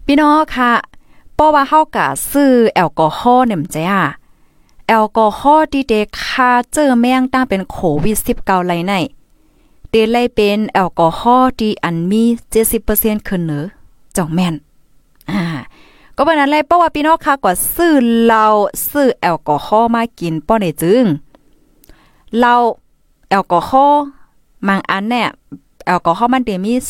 [0.06, 0.72] พี่น้องค่ะ
[1.34, 4.00] เพราะว่าเฮากะซื้อแอลกอฮอล์เนี่ยมจ้า
[4.88, 8.94] แอลกอฮอล์ที่เด็กคาเจอแมงตั้งเป็นโควิด19ไล่ใน
[9.90, 12.22] เดเลยเป็นแอลกอฮอล์ที่อันมี
[12.76, 13.60] 70%ขึ้นเนอ
[14.16, 14.54] จ่องแม่น
[15.30, 15.42] อ่า
[16.16, 18.46] ก็เป็นนั้นเลยเพราะว่าพี่น้องค่ะก็ซื้อเหล้า
[18.90, 21.04] ซื้อแอลกอฮอล์มากินป้อได้จึง
[22.38, 22.54] เหล้า
[23.30, 24.02] แอลกอฮอล์
[24.68, 25.28] บางอันเนี่ย
[25.86, 26.84] แอลกอฮอล์มันเดมี4%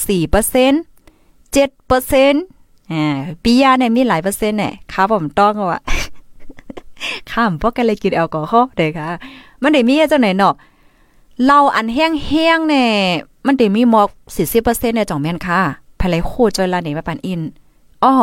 [1.54, 5.80] 7%อ่าปียาเนี่ยมีหลายเปอร์เซ็นต์เนี่ยค่ะผมต้องว่า
[7.30, 9.08] ข้ามพวกกันเลยกินแอลกอฮอล์เด้ค่ะ
[9.62, 10.54] มันได้มีจังไหนเนาะ
[11.44, 12.90] เล้าอันแห้งๆเนี่ย
[13.46, 14.09] มันได้มีมอก
[14.46, 14.62] 40%
[14.94, 15.61] เนี่ยจ่องแม่นค่ะ
[16.01, 17.40] ภายไลโคจอยลานี่มาปานอิน
[18.05, 18.14] อ้อ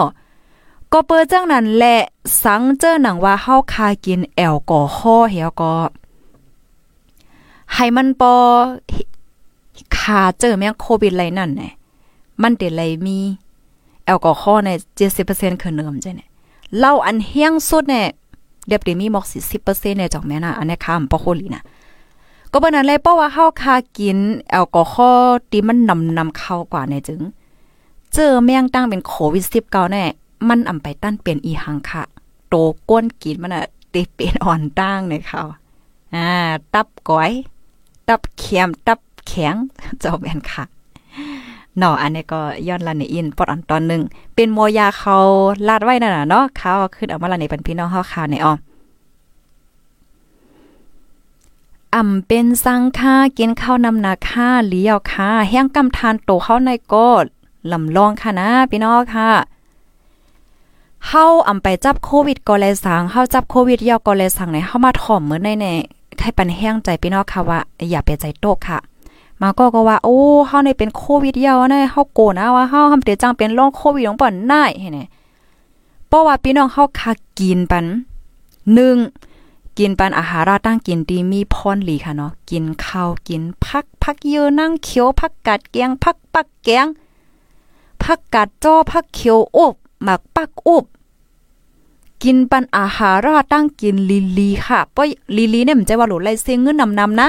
[0.91, 1.95] ก็เปิดจังนั้นแหละ
[2.43, 5.73] สังเจอหนังว่าเฮาคากินแอลกอฮอล์เหียก็
[7.73, 8.33] ให้มันปอ
[9.97, 11.71] คาเจอแม่งโควิดไรนั่นแหละ
[12.41, 13.17] มันเดเลยมี
[14.05, 14.69] แอลกอฮอล์ใน
[15.15, 16.29] 70%คือเนิมจ้ะเนี่ย
[16.79, 18.05] เหล้าอันเฮียงสุดเนี่ย
[18.67, 19.25] เดี๋ยวมีมอก
[19.61, 21.63] 40%เนี่ยจอกแม่น่ะอันนี้ค่ะปอโคลีนะ
[22.57, 24.17] ก็บ่นั้นเลยเพราะว่าเฮาคากิน
[24.49, 27.21] แอลกอฮอล์ที่มันนำนำเข้ากว่าเนี่ยจึง
[28.13, 30.03] เจอแมงตั้งเป็นโควิด19แน่
[30.49, 32.03] มันอำไปตั้นเป็นอีหังค่ะ
[32.49, 32.55] โต
[32.89, 35.41] ก้นกินมันอะติเป็นอ่อนตั้งในเขา
[36.15, 36.27] อ่า
[36.73, 37.31] ตับก้อย
[38.07, 39.55] ตับเข็มตับแข็ง
[39.99, 40.63] เจ้าแม่นค่ะ
[41.77, 44.01] เนาะอันนี้ก็ย้อนลันในอินปอดอันตอนหนึ่ง
[44.35, 45.15] เป็นโมยาเขา
[45.67, 48.53] ลาดไว้นั่นน่ะเนาะเขาขึ้นเอามาลันในปันพี่น้องเฮาค่ะในอ้อ
[51.95, 57.07] อ่ำเป็นสังค่ากินข้าวนำนาค่าเลี้ยวค่ะแห้งกำทานโตเข้าในก็
[57.71, 59.29] ลำลองค่ะนะพี่น้องค่ะ
[61.07, 65.67] เฮาอ่ำไปจับโควิดก็เลยสังเฮาจับโควิดยาวก็เลยสังในเฮามาถ่อมเหมื้อในใน
[66.17, 67.59] ใครปันแห้งใจพี่น้องค่ะว่า
[67.91, 68.77] อย่าไปใจโตกค่ะ
[69.41, 74.99] มาก็ก็ว่าโอ้เฮาในเป็นโควิดยาวนะเฮาโกนะว่าเฮาทำเตจังเป็นโรคโควิดของป่อนได้เห็นไหม
[76.07, 77.85] เพราะว่าพี่น้องเฮาคากินปัน
[78.65, 79.34] 1
[79.77, 86.87] กินปันอาหารตั้งกินดีมีพรหลีค่ะเนาะกินข้าวกินผักผักเยอะนั่งเขียวผักกาดแกงผักปักแกง
[88.03, 90.85] ผักกาดจ้อผักเขียวอุบหมักปักอุบ
[92.23, 97.27] กินปันอาหาราตั้งกินลีลีค่ะป้อยลีลีเนี่ยมันจะว่าหลุไลเสียงเงินนำนำนะ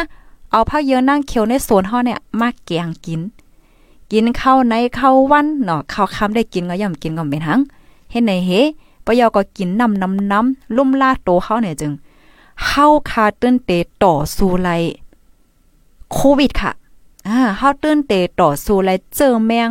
[0.50, 3.20] เอาผ้าเยอะนั่งเขียวในสวนเฮาเนี่ยมาแกงกิน
[4.12, 7.60] กินข้าวในข้าววันเนาะข้าวคำได้กินก็ย่อมกินก็เป็นหัง
[8.10, 8.50] เฮ็ดไหนเฮ
[9.04, 11.92] ปยอก็กินน้ำน้ำน้ำลุ่มลาโตเฮาเนี่ยจึง
[12.64, 13.70] เฮาคาตื้นเต
[14.04, 14.70] ต่อสู้ไล
[16.12, 16.72] โควิดค่ะ
[17.28, 19.70] อ่าเฮาตื้นเตต่อสู้ไลเจอแมง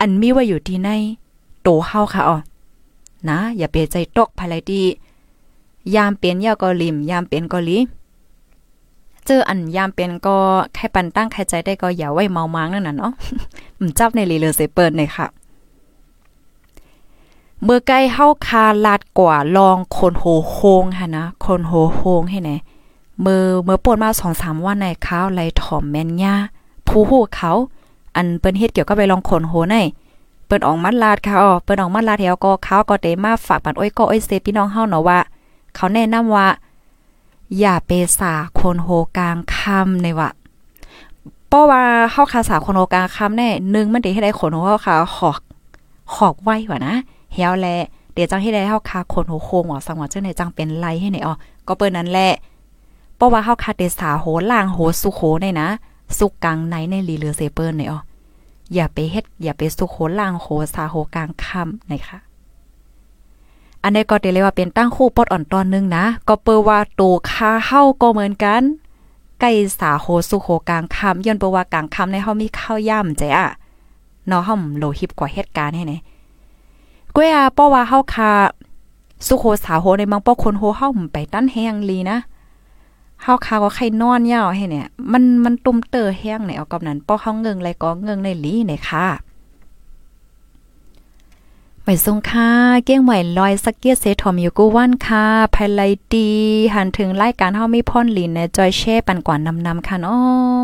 [0.00, 0.90] อันมีว่าอยู่ที่ใน
[1.62, 2.36] โตเฮาค่ะอ๋อ
[3.28, 4.82] นะ อย่าเปใจตกภายไรดี
[5.94, 7.78] ยามเป็นยาก็ลิมยามเป็นก็ลิ
[9.26, 10.36] เจออันยามเป็นก็
[10.74, 13.12] แค่ปันตั้งใครใจได้ก็อย่าไว้เมามังนั่นน่ะเนาะ
[13.78, 15.26] มันจับในรีเลเซเปิดเลยค่ะ
[17.64, 22.50] เมื่อใกล้เฮาคาลาดกว่าลองคนโหโฮงค่ะนะคนโหโฮงให้ไหน
[23.20, 26.34] เมื่อเมื่อปวดมาสองสามวันในข้าวไรถอมแมนย่า
[26.86, 27.52] ผู้หูเขา
[28.16, 29.76] อันเปิ้นเฮ็ดเกี่ยวกับไปลองคนโหใน
[30.46, 35.18] เปิ้นออกมัดลาดค่ะอ๋อเปิ้นออกมัดลาดแถวก็เขาก็ได้มาฝากปันอ้อยก็อ้อยเซพี่น้องเฮาเนาะว่า
[35.74, 36.48] เขาแนะนำว่า
[37.58, 40.30] อย่าเปสาคนโหกลางค่ำในว่า
[41.48, 45.40] เพราะว่าเฮาคาสาคนโหกลางค่ำแน่นึงมันได้ให้ได้คนโหเฮาคาหอก
[46.14, 46.96] หอกไว้ว่านะ
[47.34, 47.68] เฮียวแล
[48.14, 51.34] เดี๋ยวจังให้ได้เฮาคาคนโหโคงว่าสังว่าจังได๋จังเป็นไรให้ไหนอ๋อ
[51.66, 52.28] ก็เปิ้นนั้นแหละ
[53.16, 55.68] เพราะว่าเฮาคาเตสาโหล่างโหสุโหในนะ
[56.18, 58.00] สุกกลางในในลีเรือเซเปิลเนี่ยอ๋อ
[58.74, 62.18] อย่าไปเฮ็ดอย่าไปสุโหล่างโหสาโหกลางค่ำนะคะ
[63.82, 68.62] อันนี้ก็เรียกว่าเป็นตั้งคู่ปอดอ่อนตอนนึงนะ ก็เปิว่าโตคาเฮาก็เหมือนกัน
[69.40, 73.48] ไก่สาโหสุโหกลางค่ำย้อนเปิว่า กลางค่ำในเฮามีข้าวย่ำใจอะ
[74.28, 75.94] เนาะเฮาโลหิบกว่าเหตุการณ์ให้ไหน
[77.14, 78.32] ก้วยอะป้อว่าเฮาคา
[79.26, 82.18] สุโหสาโหในบางป้อคนโหเฮาไปตั้นแห้งลีนะ
[83.22, 89.06] เฮาคาก็ไข่นอนยาวให้เนี่ย มันมันตุ่มเตอแห้งในเอากับนั้นป้อเฮาเงิงไรก็เงิงในลีเนี่ยค่ะ
[91.82, 92.50] ไหวทรงค่า
[92.84, 95.24] เกี้ยงไหวลอยสักเกียเซทอมอยู่กูวันค่ะ
[95.54, 96.30] ภายไลดี
[96.74, 100.18] หันถึงรายการเฮามีพ่อนลินในจอยแช่ปันกว่านำนำค่ะน้อ
[100.60, 100.62] ง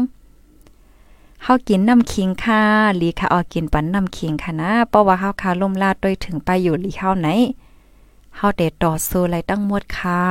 [1.45, 2.63] เฮากินน้ำคิงค่ะ
[3.01, 7.29] ลีค่ะออกินปันน้ำคิงค่ะนะเพราะว่าเฮาคาล่มลาดด้วยถึงไปอยู่ลีเฮาไหน
[8.37, 10.23] เฮาเดต่อสู้ไรตั้งหมดค่ะ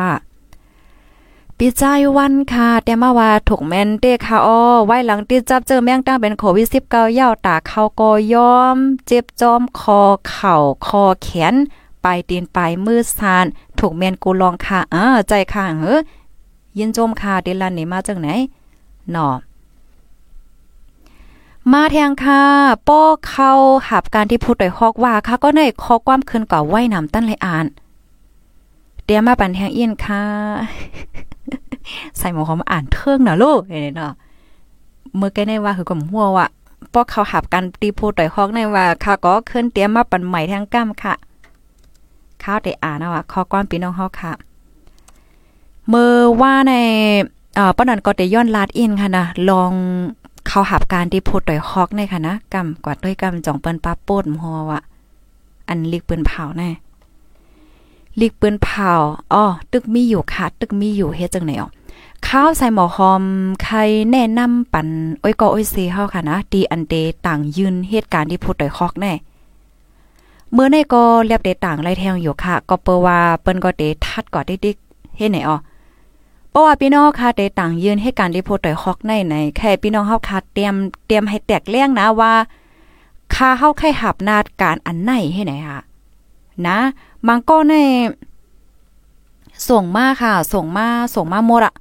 [1.58, 1.84] ปีใจ
[2.18, 11.56] วันค่ะ แต่มาว่าถูกแม่นเตค่ะอ้อไว้หลังติดจับเจอแมงตั้งเป็นโควิด19ยาวตาเข้าก็ยอม เจ็บจอมคอเข่าคอแขน
[12.04, 13.46] ปลายตีนปลายมือซาน
[13.80, 15.96] ถูกแม่นกูลองค่ะอ่าใจค่ะเฮ้
[16.78, 18.28] ยินโจมค่ะเดลันนี่มาจากไหน
[19.12, 19.28] หนอ
[21.72, 22.44] มาแทงค่ะ
[22.88, 23.52] ป้อเข้า
[23.90, 27.66] หับการที่พูดโดยฮอกว่าค่ะก็ในข้อความคืนก่าไว้นำตั้นเลยอ่าน
[29.06, 30.24] เตรียมมาปันแทงเอินค่ะ
[32.18, 33.62] ใส่หมอเขามาอ่านเทิงนะลูก
[33.96, 34.14] เนาะ
[35.18, 36.48] เมื่อกี้ในว่าคือกลมหัวว่ะ
[36.94, 41.14] พอเขาหับกันตีโพต่อยฮอกในว่าค่ะก็เคลื่อนเตรียมมาปันใหม่แทงก้ามค่ะ
[42.44, 44.34] ข้าวได้อ่านนะว่าข้อความพี่น้องเฮาค่ะ
[45.90, 46.74] เมื่อว่าใน
[47.56, 49.72] เอ่อป้านันก็ได้ย้อนลาดอินค่ะนะลอง
[50.50, 54.82] เขาหับการที่พูดต่อยฮอกในค่ะนะกำกว่าด้วยกำจ่องเปิ้นป้าโปดมหัวว่ะ
[55.68, 56.70] อันลิกปืนเผาแน่
[58.20, 58.92] ลิกปืนเผา
[59.34, 61.70] อ๋อตึกมีอยู่ค่ะ ตึกมีอยู่เฮ็ดจังไหนอ๋อ
[62.28, 63.24] ข้าวใส่หมอหอม
[63.64, 63.78] ใคร
[64.12, 64.88] แนะนำปัน
[65.20, 69.14] โอ้ยก็อ้ยซีเฮาค่ะนะดีอันเดต่างยืนเหตุการณ์ที่พูดโดยคอกแน่
[70.54, 74.78] เมื่อในก็เรียบเดต่างไรแทงอยู่ค่ะ ก็เปว่าเปิ้นก็เดทัดก่อได้ดิก
[75.18, 75.58] เฮ็ดไหนอ๋อ
[76.50, 82.34] เพราะว่าพี่น้องค่ะเดต่างยืนให้การที่พูดโดยคอกในในแค่พี่น้องเฮาค่ะเตรียมเตรียมให้แตกเลี้ยงนะว่า
[83.36, 85.80] ค่าเฮาไข่หับนาดการอันไหนให้ไหนค่ะ
[86.68, 86.78] นะ
[87.28, 87.74] บางก็ใน
[89.70, 91.76] ส่งมาค่ะ ส่งมาส่งมาหมดอะ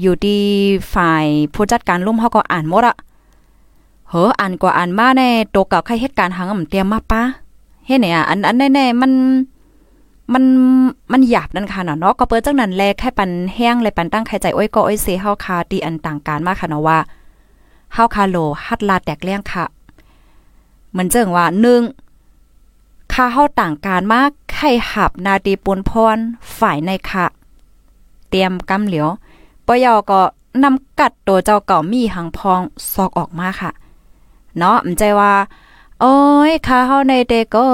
[0.00, 0.38] อยู่ดี
[0.94, 2.96] ฝ่ายผู้จัดการลุ่มเขาก็อ่านหมดอะ
[4.08, 7.22] เฮออ่านกว่าอ่านมาในโตเก่าใครเหตุการณ์หังอ่ำเตรียมมาปะ
[7.86, 9.12] เฮ็ดเนี่ยอันอันแน่ๆมัน
[10.32, 10.44] มัน
[11.12, 16.98] มันหยาบนั่นค่ะเนาะก็เปิดจังนั้นแลแค่ปันแห้งเลยปันตั้งใครใจอ้อยก็อ้อยเซเฮาคาตีอันต่างการมากค่ะเนาะว่า
[17.94, 19.64] เฮาคาโลฮัดลาแตกเลี้ยงค่ะ
[20.90, 21.46] เหมือนเจิงว่า
[22.34, 26.16] 1ค่าเฮาต่างการมากไข่หับนาดีปนพร
[26.58, 27.26] ฝ่ายในค่ะ
[28.28, 29.08] เตรียมกำเหลียว
[29.66, 30.20] ปยอก็
[30.64, 32.60] นำกัดตัวเจ้าเก่ามีหังพอง
[32.92, 33.70] ซอกออกมาค่ะ
[34.58, 35.32] เนาะมใจว่า
[36.00, 36.16] โอ้
[36.50, 37.66] ยข้าเฮาในเดก็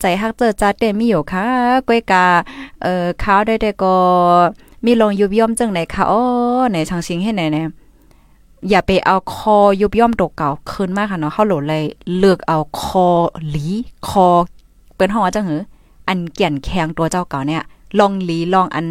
[0.00, 1.46] ใจฮักเจอจัดเดมีอยู่ค่ะ
[1.88, 2.24] ก้วยกา
[2.82, 3.94] เอ่อข้าวได้เดก็
[4.84, 6.20] มีลงยุบย่อมจังไหนค่ะโอ้
[6.70, 7.66] ไหนช่างชิงให้ไหนเนี่ย
[8.68, 11.84] อย่าไปเอาคอยุบย่อมตกเก่าคืนมากค่ะเนาะเฮาโหลเลย
[12.18, 13.08] เลือกเอาคอ
[13.50, 13.66] หลี
[14.08, 14.26] คอ
[14.94, 15.60] เปิ้นฮ้องว่าจังหือ
[16.08, 17.62] อันเกี่ยนแข็งตัวเจ้าเก่าเนี่ย
[17.98, 18.86] ลองหลีลองอัน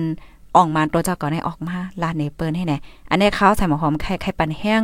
[0.56, 2.78] ออกมาตัวเจ้าก็ได้ออกมาลาดเนเปิ้ลให้แน่
[3.10, 4.82] อันนี้ข้าวใส่หมอหอมไข่ไข่ปันแห้ง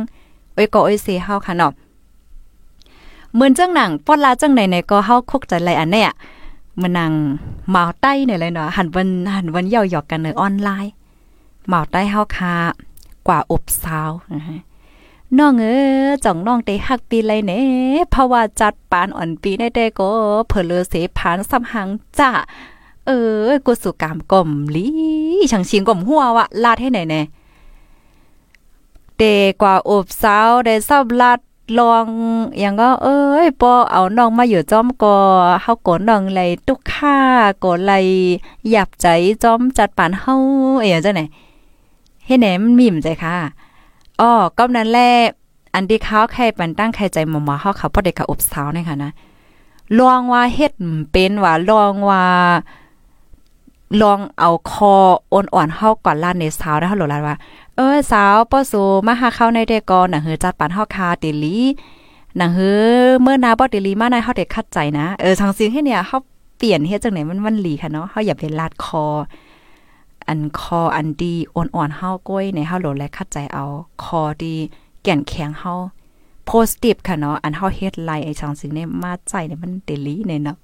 [0.54, 1.72] โอ้ยก็โอ้ยเซเฮาค่ะเนาะ
[3.34, 6.10] เหมือนจังหนังป้อนลาจังไหนไหนก็เฮาคุกใจไรอันเนี้ย
[6.80, 7.12] มันนัง
[7.70, 10.92] เมาใต้เนี่ยเลยเนาะหันวันหันวันเย่าหยอกกันในออนไลน์
[11.66, 12.54] เมาใต้เฮาค่ะ
[13.26, 14.58] กว่าอบสาวนะฮะ
[15.38, 15.66] น้องเอ
[16.06, 17.60] อจ่องน้องได้ฮักปีไรเน่
[18.10, 20.08] เพราะว่าจัดปานอ่อนปีได้ได้ก็
[20.48, 21.88] เผลอเสพานสำหัง
[22.18, 22.30] จ้า
[23.06, 23.10] เอ
[23.46, 24.86] อกูสุกามกลมลี
[25.50, 27.22] ช่างชิงกลมหัววะลาดให้ไหนแน่
[29.18, 29.22] เด
[29.62, 31.38] กว่าอบสาวได้ซับลาด
[31.76, 32.06] ลอง
[32.58, 35.16] อย่างก็เอ้ยปอเอาน้องมาอยู่จอมก็
[35.62, 37.16] เฮาก่น้องไหลตุกค่า
[37.64, 37.92] ก่ไหล
[38.70, 39.06] หยับใจ
[39.42, 40.34] จอมจัดปานเฮา
[40.80, 41.22] เอ๋จังไหน
[42.26, 43.36] เฮ็ดแหนมันมิ่มใจค่ะ
[44.20, 45.10] อ้อก็นั้นแหละ
[45.74, 49.10] อันที่เขาใครปันตั้งใครใจหมอมาเฮาเขาบ่ได้กับอบสาวนี่ค่ะนะ
[49.98, 50.72] ลองว่าเฮ็ด
[51.10, 52.24] เป็นว่าลองว่า
[54.02, 54.94] ลองเอาคอ
[55.32, 57.36] อ่อนๆเฮาก่อนล้านในสาวนะคะหลลานว่า
[57.76, 61.58] เออสาวป้อสูมาหาเข้าในเดกอน่ะเฮือจัดปานเฮาคาติลี
[62.40, 62.70] น่ะเฮื
[63.04, 66.18] อเมื่อนาบ่ติลีมาในเฮาได้คัดใจนะ เออทางซิงให้เนี่ยเฮา
[66.58, 69.04] เปลี่ยนเฮ็ดจังไหนมันมันหลีค่ะเนาะเฮาอย่าไปลาดคอ
[70.28, 73.64] อันคออันดีอ่อนๆเฮาก้อยในเฮาหลและคัดใจเอา
[74.04, 74.54] คอดี
[75.02, 75.74] แก่นแข็งเฮา
[76.46, 80.56] โพสติฟค่ะเนาะอันเฮาเฮ็ดไลไอ้ทางซิงเนี่ยมาใจเนี่ยมันเดลีเนี่ยเนาะ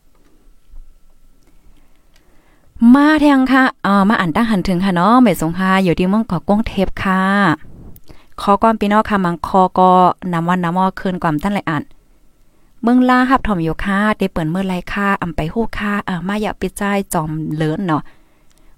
[2.92, 7.23] มาแทงค่ะอ่ามาอ่านตั้งหันถึงค่ะเนาะเมสงค่ะอยู่ที่เมืองเกาะกงเทพค่ะ
[8.40, 9.90] ขอความพี่น้องค่ะมังคอก็
[10.33, 11.83] นำวันนำมอคืนความตั้นเลยอ่าน
[12.83, 16.83] เมืองลาหับถอมอยู่ค่าได้เปิดเมื่อไรค่าอำไปฮู้ค่าอ่ามาอย่าปิดใจ
[17.14, 18.03] จอมเลินเนาะ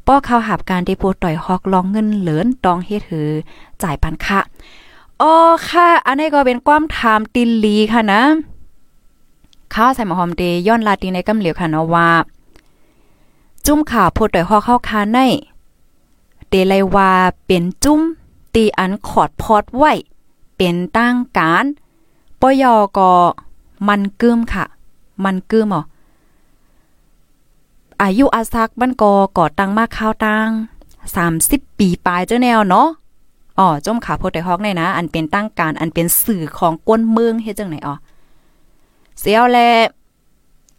[0.06, 3.28] ป้อเขาหับการที่พูดต่อยฮอกลองเงินเหลินตองเฮ็ดถือ
[3.82, 4.40] จ่ายปันค่ะ
[5.22, 5.34] อ๋อ
[5.68, 8.22] ค่ะ อันนี้ก็เป็นความถามติลีค่ะนะ
[9.74, 12.08] ข้าวใส่หมอหอมเดย้อนลาตีในกำเหลียวค่ะเนาะว่า
[13.66, 15.18] จุ้มข่าวพูดต่อยฮอกเข้าคาใน
[16.48, 17.10] เตไลว่า
[17.46, 18.00] เป็นจุ้ม
[18.54, 19.92] ตีอันขอดพอดไว้
[20.56, 21.64] เป็นตั้งการ
[22.40, 23.12] ปยอก็
[23.88, 24.64] มันกึมค่ะ
[25.24, 25.82] มันกึมอ๋อ
[28.02, 30.48] อายุอาซักมันก็ก่อตั้งมากข้าวตั้ง
[31.14, 32.88] 30 ปีปลายเจ้าแนวเนาะ
[33.58, 37.94] อ๋อจมขาโพดไดฮอกในนะ อันเป็นตั้งการอันเป็นสื่อของกวนเมืองเฮ็ดจังไหนอ๋อ
[39.20, 39.58] เสียวแล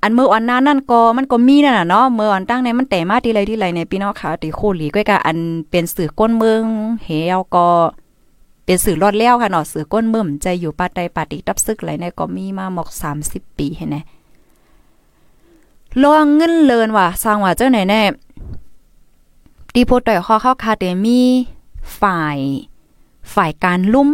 [0.08, 5.38] อันเมื่อวันนั้นนั่นก็มันก็มีนั่นน่ะเนาะเมื่อวันตั้งในมันแต่มาที่ไรที่ไรในพี่น้องค่ะติโคหลีก้อยกะอัน
[5.70, 6.62] เป็นสื่อก้นเมือง
[7.06, 7.68] เฮวก็
[8.66, 12.90] เป็นสื่อรอดแล้วค่ะเนาะสื่อก้นเมืองใจอยู่ปาใดปาติตับซึกไหลในก็มีมาหมอก
[13.24, 13.98] 30 ปีเห็นไหม
[16.04, 18.02] ลองเงินเลินว่ะสร้างว่าเจ้าไหนแน่
[19.74, 21.22] ดีโพต่อยข้อเข้าคาเตมี
[22.02, 22.38] ฝ่าย
[23.34, 24.10] ฝ่ายการลุ่ม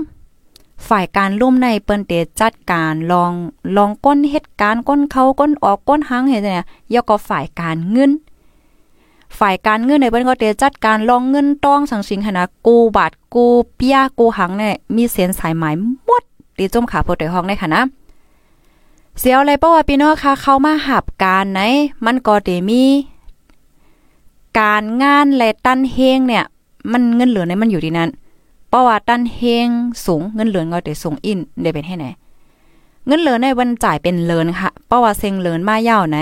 [0.89, 3.31] ฝ่ายการลุ่มในเปิ้นเตจัดการลอง
[3.77, 8.11] ลองก้นเหตุการณ์ก้นเขาก้นออกก้นหังเฮ็ดเนี่ยยกก็ฝ่ายการเงิน
[9.39, 16.23] ฝ่ายการเงินในเปิ้นก็เตจัดการลองเงินต้องสังสิงหนากูบาทกูเปียกูหังเนี่ยมีเส้นสายหมายหมด
[16.57, 17.83] ตีจมขาโพดห้องได้ค่ะนะ
[19.19, 21.59] เสียวอะไรเพราะว่าพี่น้องคะเข้ามาหับการไหน
[22.05, 22.83] มันก็เตมี
[24.59, 26.43] การงานและตั้นเฮงเนี่ย
[26.91, 28.09] มันเงินเหลือในมันอยู่ที่นั้น
[28.73, 29.69] เพราะว่าตันเฮง
[30.05, 32.05] สูงเงินเหลือก็ได้สูงอินได้เป็นให้ไหน
[33.07, 36.17] เงินเหลือในวันจ่ายเป็นเลินค่ะเพราะว่าเซ็งเลินมายาวไหน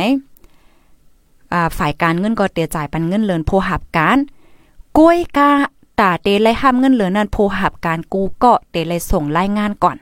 [1.54, 4.18] อ่าฝ่ายการเงินก็เตจ่ายปันเงินเลินโพหับการ
[4.98, 5.50] ก้วยกา
[6.00, 9.98] ตาเตเลห้ามเงินเหลือนั้นโพหับการกูก็เตเลส่งรายงานก่อน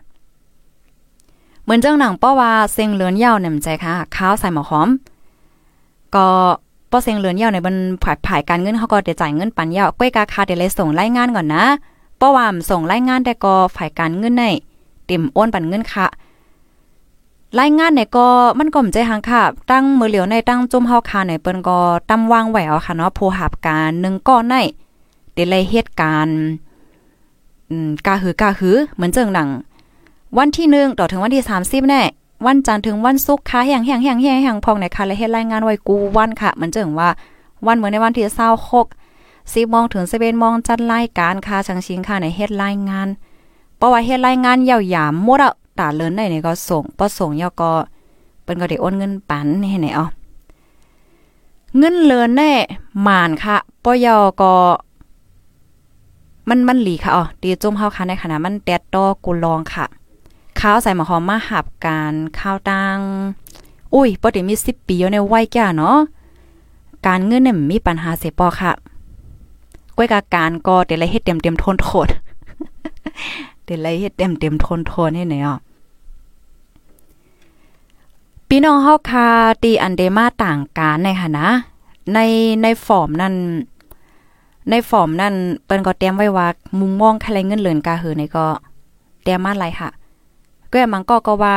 [1.63, 4.89] เหมือนเจังหนังเพราะว่าเซ็งเลินเย่าเนี่ยใจค่ะข้าวใส่หมอหอม
[6.15, 6.27] ก็
[6.91, 11.65] ป้อเซ็งเลินเย่าในบรรผ่ายผายการเงินเขาก็เตจ่ายเงินปันเย่าวก้วยกาคาเตเลยส่งรายงานก่อนนะ
[12.19, 14.45] ป้อวามส่งรายงานแต่ก็ฝ่ายการเงินใน
[15.05, 16.08] เต็มโอนปันเงินค่ะ
[17.60, 18.27] รายงานในก็
[18.60, 21.79] มันก็มใจหางค่ะ ตั้งมือเหลียวในตั้งจุ่มเฮาคาในเปิ้นก็
[22.10, 24.55] ตำวางไว้เอาค่ะเนาะผู้หับการหนึ่งก้อนใน
[25.34, 26.38] เดเลยเหตุการณ์
[27.69, 29.49] อืมกาหือกาหือเหมือนเจิงหนัง
[30.38, 32.01] วันที่1ต่อถึงวันที่30แน่
[32.45, 37.10] วันจันทร์ถึงวันศุกร์ค่ะแห่งแห่งแห่งแห่งแห่งพองในค่ะและเฮ็ดรายงานไว้กูวันค่ะ มันเจิงว่า
[37.65, 39.08] วันเหมือนในวันที่26
[39.53, 43.07] สิบโมงถึงสิบเอ็ดโมงจัดรายการค่ะชังชิงค่ะในเฮ็ดรายงาน
[43.77, 47.71] เพราะว่าเฮ็ดรายงานยาวๆหมดอะตาเลินได้นี่ก็ส่งบ่ส่งยอก็
[48.43, 50.05] เปิ้นก็ได้โอนเงินปันให้ไหนอ๋อ
[51.77, 52.51] เงินเลินแน่
[53.03, 54.53] หมานค่ะปยอก็
[56.49, 59.85] มันมันหลีค่ะอ๋อดีจุ่มเฮาค่ะในขณะมันแดดตอกูลองค่ะ
[60.59, 62.99] ข้าวใส่หมอหอมมาหับการข้าวตัง
[63.93, 65.97] อุ้ยบ่ได้มี10ปีอยู่ในวัยแก่เนาะ
[67.05, 68.71] การเงินเนี่ยมีปัญหาเสียปอค่ะ
[70.00, 72.08] ก้อยกาการก็เดี๋ยวไรเฮ็ดเต็มเต็มทนโทษ
[73.63, 75.60] เดี๋ยวไรเฮ็ดเต็มเต็มทนทนให้ไหนอะ
[78.50, 79.27] พี่น้องเฮาคา
[79.63, 81.50] ตีอันเดมาต่างการในค่ะนะ
[82.13, 82.19] ใน
[82.62, 83.33] ในฟอร์มนั้น
[84.69, 85.33] ในฟอร์มนั้น
[85.65, 86.47] เปิ้นก็เตรียมไว้ว่า
[86.79, 88.45] มุมมองใครเงินเหลือนกาหือในก็
[89.23, 89.89] เตรียมมาหลายค่ะ
[90.71, 91.56] ก็มันก็ก็ว่า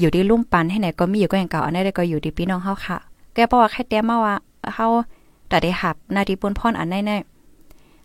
[0.00, 2.98] อยู่ที่ลุ่มปันให้ไหนก็มีอยู่ก็อย่างเก่าอันนี้ก็อยู่ที่พี่น้องเฮาค่ะ
[3.34, 4.34] แกเพราะว่าใครเตรียมมาว่า
[4.74, 4.86] เฮา
[5.48, 7.16] แต่ได้หับนาทีปนพรอันแน่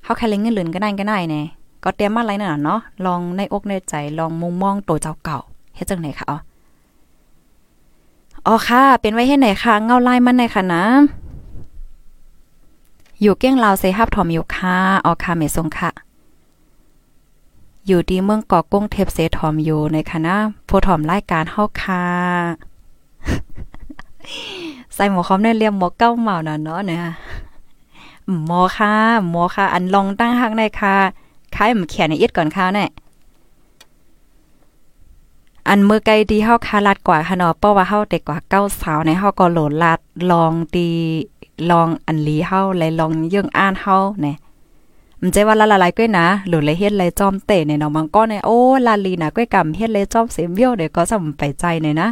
[0.07, 1.41] เขาแค่เล็งเงินเหลือนก็ได้ก็ได้แน่
[1.83, 5.39] ก็เตรียมมาอะไรน่ะเนาะลองในอกในใจลองมุมมองตัวเจ้าเก่า
[5.75, 6.37] เฮ็ดจังไหนคะอ๋อ
[8.47, 10.83] อ๋อค่ะ เป็นไว้ให้ไหนคะเงาลายมันในค่ะนะ
[13.21, 15.89] อยู่เก้งลาวเซฮับถอมอยู่ค่ะอ๋อค่ะเมทรงค่ะ
[17.87, 20.35] อยู่ที่เมืองกาะกุ้งเทปเซทอมอยู่ในคณะ
[20.67, 22.05] ผู้ถอมรายการเฮาค่ะ
[24.95, 27.01] ใส่หมวกคอมได้เรียมหมวกเก้าเหมาน่ะเนาะเนี่ย
[28.45, 28.93] หมอค่ะ
[29.29, 30.95] หมอค่ะ อันลองตั้งหักในค่ะ
[31.55, 32.85] คายมเขียนในเอีดก่อนข้าวแน่
[35.67, 39.99] อันมือไกลดีเฮาคาลัดกว่าค่ะเนาะเพราะว่าเฮาเด็กกว่าเก้าสาวในเฮาก็โหลดลัด
[40.31, 40.89] ลองดี
[41.69, 44.33] ลองอันลีเฮาเลยลองเยื่องอ่านเฮาแน่
[45.21, 52.09] มันใจว่าละละลายก้อยนะหรือเลยเฮ็ดเลยจอมเตะเนี่ยเนาะมังก็เนี่ยโอ้ลาลีนะก้อยกำเฮ็ดเลยจอมเสียมเบี้ยวเดี๋ยวก็สำไปใจเนี่ยนะ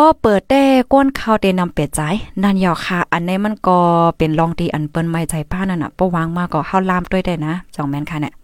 [0.00, 2.00] ป้อเปิดแต่ก้นข้าวเตนำเป็ดใจ
[2.42, 3.78] นั่นยอค่ะ อันนี้มันก็
[4.18, 8.34] เป็นลองดีอันเปิ้นไม่ใจป้านั่นน่ะป้อวางมาก็เฮาลามด้วยได้นะจองแม่นค่ะเนี่ย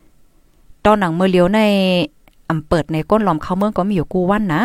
[0.84, 1.60] ตอนหนังเมื่อเลี้ยวใน
[2.48, 4.62] อำเปิดในก้นหลอมเข้าเมืองก็มีอยู่กูวันนะ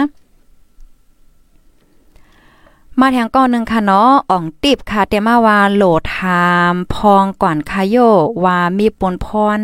[3.00, 7.96] มาแทงก้อนหนึ่งค่ะเนาะอ่องติบค่ะเตมาวาโหลดถามพองก่อนคาโย
[8.44, 9.28] ว่ามีปนพ
[9.58, 9.60] ร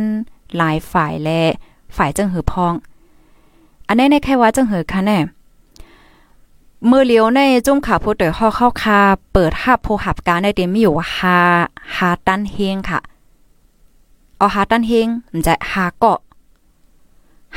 [0.57, 1.41] หลายฝ่ายและ
[1.95, 2.73] ฝ่ายจังหือพอง
[3.87, 5.17] อันนี้ในแค่ว่าจังหือค่ะแน่
[6.89, 8.99] มื่อเลี้ยวในจุ้มขาผู้ตยข้อเข้าคา
[9.33, 11.37] เปิดหับโพหับการในเต็มมีอยู่หา
[11.97, 12.99] หาตันเฮงค่ะ
[14.37, 16.19] เอาหาตันเฮงมันจะหาเกาะ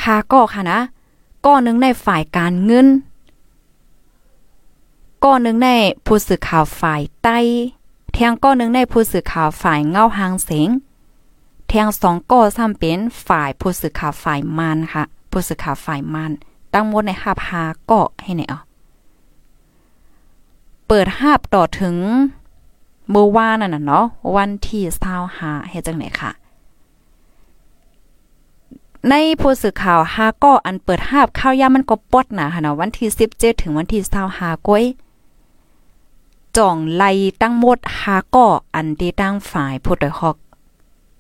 [0.05, 0.79] หาเกาะค่ะนะ
[1.47, 2.87] ก้อนนึงในฝ่ายการเงิน
[5.25, 5.69] ก้อนนึงใน
[6.07, 7.39] ผู้สื่อข่าวฝ่ายใต้
[8.13, 10.71] เทียงก้อนนึงในผู้สื่อข่าวฝ่ายเงาหางเสียง
[11.69, 16.33] เทียงสองก้อซ้ำเป็นฝ่ายผู้สื่อข่าวฝ่ายมันค่ะผู้สื่อข่าวฝ่ายมัน
[16.73, 18.66] ตั้งหมดในหับหาเกาะให้ไหนอะ
[20.89, 21.97] เปิดห้าบต่อถึง
[23.11, 24.05] เมื่อวานน่ะเนาะ
[24.37, 26.31] วันที่25หาเฮ็ดจังไหนค่ะ
[29.09, 34.01] ในผู้สื่อข่าวฮาก็อันเปิดห้าบข้าวยามันก็ปดนะค่ะเนาะวันที่17ถึงวันที่
[34.35, 34.85] 25ก้อย
[36.57, 37.11] จ่องไล่
[37.43, 40.37] ตั้งหมดฮาก็อันที่ตั้งฝ่ายผู้ตยฮอก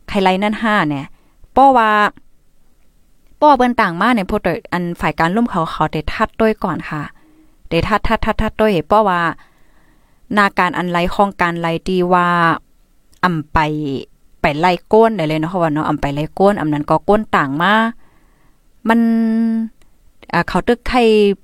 [0.08, 1.06] ใครไล่นั่น5เนี่ย
[1.56, 1.90] ป้อว่า
[3.40, 7.02] ป้อเปิ้นต่างมาเนี่ยผู้ตยอันฝ่ายการร่วมเขาเขาได้ทัดด้วยก่อนค่ะ
[7.70, 9.20] ได้ทัดทัดทัดทัดด้วยป้อว่า
[10.36, 12.28] นาการอันไล่ของการไล่ดีว่า
[13.24, 13.58] อำไป
[14.40, 17.72] ไปไล่ก้นได้เลยเนาะว่าเนาะอำไปไล่ก้นอำนั้นก็ก้นต่างมา
[18.88, 19.00] มัน
[20.32, 20.98] อ่าเขาตึกใคร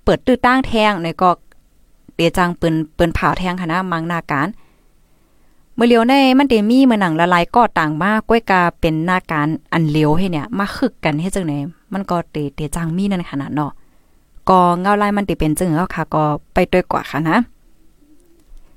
[0.05, 1.31] เปิดตื้อตั้งแทงในก็
[2.15, 4.49] เดียจังปืนปืนเผาแทงค่ะนะมังนาการ
[5.75, 11.53] เมื่อเลียวในมันเดมีเมื่อหนังละลายก็ต่างมากก้วยกาเป็นหน้าการอันเลียวให้เนี่ย มาคึกกันให้จังไหน
[11.93, 13.73] มันก็เตเตจังมีนั่นขนาดเนาะ
[14.49, 16.23] ก็เงาลายมันติเป็นจึงเอาค่ะ ก็
[16.55, 17.37] ไปด้วยกว่าค่ะนะ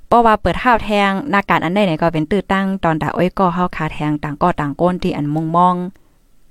[0.08, 5.76] เพราะว่าเปิดห้าวแทงหน้าการอันใดเนี่ยก็เป็นตื้อตั้งตอนดาอ้อยก็เฮาคาแทงต่างก็ต่างก้นที่อันมงมอง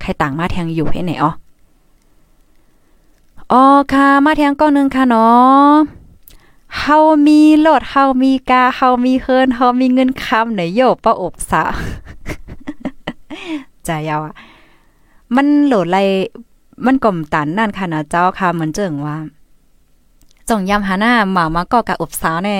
[0.01, 1.31] ใครต่างมาแทงอยู่ให้ไหนอ๋อ
[3.53, 5.73] อ๋อค่ะมาแทงก้อนนึงค่ะเนาะ
[6.79, 11.63] เฮามีรถเฮามีกาเฮามีเฮิรนเฮามีเงินคำไหนโยบปะอบสา
[13.85, 14.35] ใจยาวอะ
[15.35, 15.99] มันโหลดไร
[16.87, 19.17] มันก่มตันนั่นค่ะนะเจ้าค่ะเหมือนเจิงว่า
[20.49, 22.57] จ่องยำหาหน้าหมามาก็กะอบสาวแน่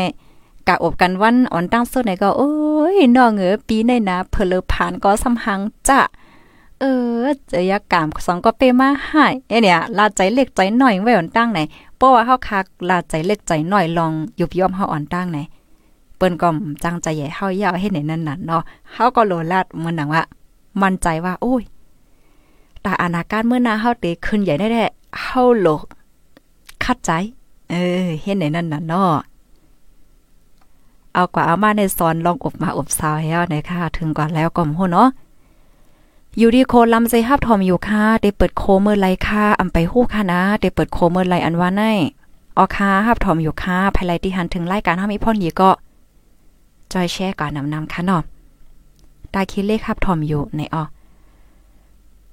[0.69, 2.51] กะอบกันวันอ่อนตั้งสุดไหนก็ โอ้
[2.95, 6.01] ยน้องเอ๋อปีในนะเพลผ่านก็สำหังจะ
[6.81, 6.85] เอ
[7.25, 11.61] อเจยากามสองก็เปมาให้เอเนี่ยลาใจเล็กใจหน่อยไว้อ่อนตั้งไหน
[11.97, 15.39] เพราะว่าเฮาคักลาใจเล็กใจหน่อยลองยุบย่อมเฮาอ่อนตั้งไหน
[16.17, 16.49] เปิ้นก็
[16.85, 18.63] จังใจใหญ่เฮายาวให้ไหนนั่นน่ะเนาะ
[18.93, 20.23] เฮาก็โลลาดมันหนังว่า
[20.83, 21.63] มั่นใจว่า โอ้ย
[22.83, 24.85] แต่อนาการเมื่อนาเฮาเตขึ้นใหญ่ได้แท้
[25.23, 25.69] เฮาโล
[26.85, 27.11] คัดใจ
[27.71, 29.15] เออเฮ็ดไหนนั่นน่ะเนาะ
[31.15, 35.09] เอากว่าเอามาในซอนลองอบมาอบซาวแล้วนะคะถึงก่อนแล้วก็มโหเนาะ
[36.39, 41.83] อยู่ดีโคลำใจฮับทอมอยู่ค่ะได้เปิดโคเมื่อไรค่ะอำไปฮู้ค่ะนะได้เปิดโคเมื่อไรอันว่าใน
[42.59, 45.71] ออค่ะฮับทอมอยู่ค่ะภายไลที่หันถึงรายการเฮามีพ่อนหยีก็
[46.93, 48.23] จอยแชร์ก่อนนำนำค่ะเนาะ
[49.35, 50.85] ตาคิดเลขฮับทอมอยู่ในออ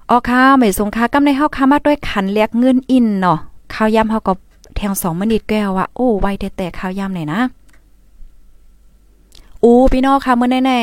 [0.10, 3.38] ออค่ะไม่สงค่ากำในเฮาค่ะมาด้วยขันเรียกเงินอินเนาะ
[3.74, 4.34] ข้าวยำเฮาก็
[4.76, 7.42] แทง2มนิตแก้วว่าโอ้ไวแต่ๆข้าวยำเลยนะ
[9.64, 10.74] อู้พี่น้องค่ะเมื่อในใน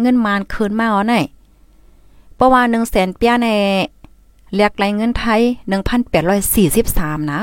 [0.00, 1.14] เงินมานคืนมาอ๋อไหน
[2.40, 3.48] ประมาณหนึ่งแสนเปียใน
[4.54, 7.40] เรียกไรเงินไทยหนึ่งพันแปดร้อยสี่สิบสามนะ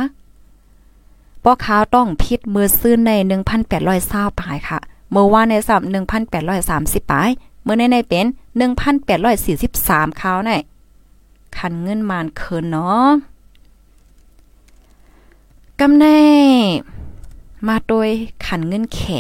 [1.44, 4.80] ป้อค้าต้องพิษมือซื้อในหนึ่งพันแปดร้อยเศร้าปลายค่ะ
[5.12, 7.30] เมื่อว่าในสับหนึ่งพันแปดร้อยสามสิบปาย
[7.64, 8.26] เมื่อในในเป็น
[8.58, 10.52] หนึ่งพันแปดร้อยสี่สิบสามคราวไหน
[11.58, 13.10] คันเงินมานคืนเนาะ
[15.80, 16.20] กำเน่
[17.68, 18.10] มาโดย
[18.46, 19.20] ขันเงินแข่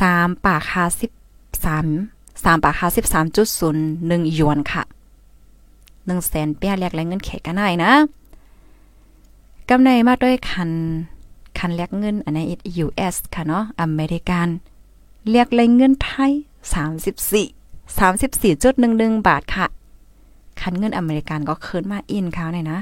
[0.00, 1.10] สามปากคาสิบ
[1.64, 1.86] สาม
[2.44, 4.82] สามปากคาสิบสามจุดศูนย์หนึ่งยวนค่ะ
[6.06, 7.92] หนึ่งแสนเปียเรียกแรงเงินแขกกันได้นะ
[9.68, 10.70] กำไรมาด้วยคัน
[11.58, 12.44] คันเรียกเงินอันนี้
[12.84, 14.48] US ค่ะเนาะอเมริกัน
[15.30, 16.32] เรียกแรงเงินไทย
[16.74, 17.46] สามสิบสี่
[17.98, 19.66] สามสิบสี่จุดหนึ่งหนึ่งบาทค่ะ
[20.60, 22.80] คันเงินอเมริกันก็คืนมาอินเขาเนี่ยนะ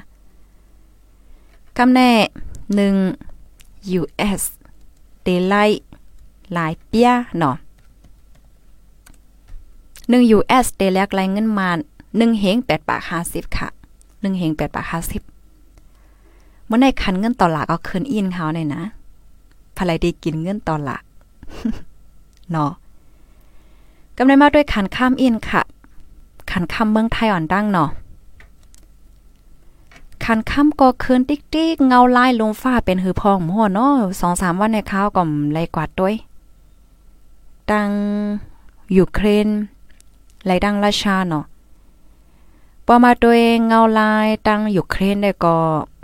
[1.78, 2.10] กำแน่
[2.74, 2.94] หนึ่ง
[4.00, 4.42] US
[5.22, 5.54] เดลไล
[6.52, 7.56] หลายเปียเนาะ
[9.60, 11.68] 1 US เดแลกรายเงินมา
[12.04, 13.68] 1เฮง8บาท50ค่ะ
[14.02, 18.82] 1เฮง8บาท50เมื่อในคันเงินต่อหลักเอาคืนอินเขาเนี่ยนะ
[19.76, 21.02] ภรรยดีกินเงินต่อหลัก
[22.50, 22.70] เนาะ
[24.16, 25.62] กำไรมาด้วยขันข้ามอินค่ะ
[26.50, 27.90] ขันข้ามเมืองไทยอ่อนดั้งเนาะ
[30.24, 35.22] คันค่ำก็คืนติ๊กๆเงาลายลงฟ้าเป็นหือพองหัวเนาะสองสามวันในข้าวก็
[35.52, 36.14] ไลกวาดด้วย
[37.72, 37.90] ดัง
[38.96, 39.48] ยูเครน
[40.44, 41.44] ไหลดังราชาเนาะ
[42.86, 45.56] พอมาโดยเองเงาลายดังยูเครนได้ก็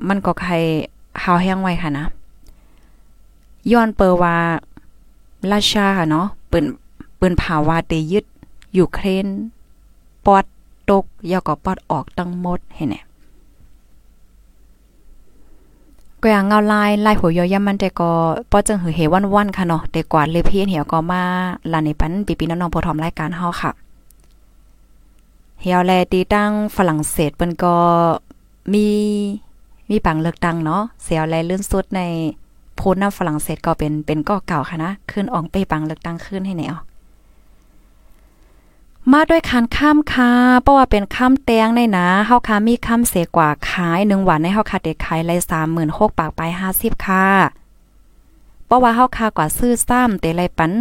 [0.08, 0.52] มันก็ใคร
[1.22, 2.06] หาวแห้งไว้ค่ะนะ
[3.70, 4.36] ย้อนเปอว่า
[5.52, 6.64] ราชาค่ะเนาะเปิ้น
[7.16, 8.24] เปิ้นภาวะเตยึด
[8.78, 9.26] ยูเครน
[10.26, 10.44] ปอด
[10.90, 12.94] ตกยาก็ปอดออกตั้งหมดเห็นไหม
[16.22, 18.10] ก็อย่างเงาลายลายหัวยอยามันแต่ก็
[18.50, 19.00] ป้อจังหือเฮ
[19.34, 21.22] วันๆค่ะเนาะแต่กว่าเลยเพียนเหี่ยวก็มา
[21.72, 23.70] ลานในปันปีปีน้องๆพอทอมรายการเฮาค่ะ
[25.62, 27.76] เฮียวแลตีตั้งฝรั่งเศสเปิ้นก็
[28.72, 28.86] มี
[29.90, 32.00] มีปังเลือกตั้งเนาะเสียวแลลื่นสุดใน
[32.76, 36.74] โพนน้ำฝรั่งเศสก็เป็นเป็นก็เก่าค่ะนะขึ้นอองไปปังเลือกตั้งขึ้นให้แนว
[39.10, 40.30] มาด้วยคันข้ามค่ะ
[40.62, 45.40] เพราะว่าเป็นข้ามแตงในนะเฮาค่ะมีข้ามเสกว่าขาย1วันในเฮาค่ะเด็กขายเลย
[45.78, 46.40] 36,000ปากไป
[46.72, 47.26] 50ค่ะ
[48.66, 50.72] เพราะว่าเฮาค่ะกว่าซื้อซ้ำเตไรปัน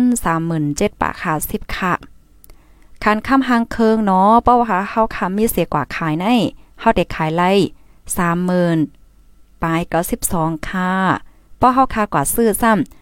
[0.46, 1.16] 37,000ปาก
[1.46, 1.94] 50ค่ะ
[3.04, 6.26] คันข้ามหางเคิงเนาะเพราะว่าเฮาค่ะมีเสกว่าขายใน
[6.80, 7.52] เฮาเด็กขายไล่
[8.78, 10.00] 30,000ปลายก็
[10.34, 10.92] 12ค่ะ
[11.58, 13.01] เพราะเฮาค่ะกว่าซื้อซ้ำ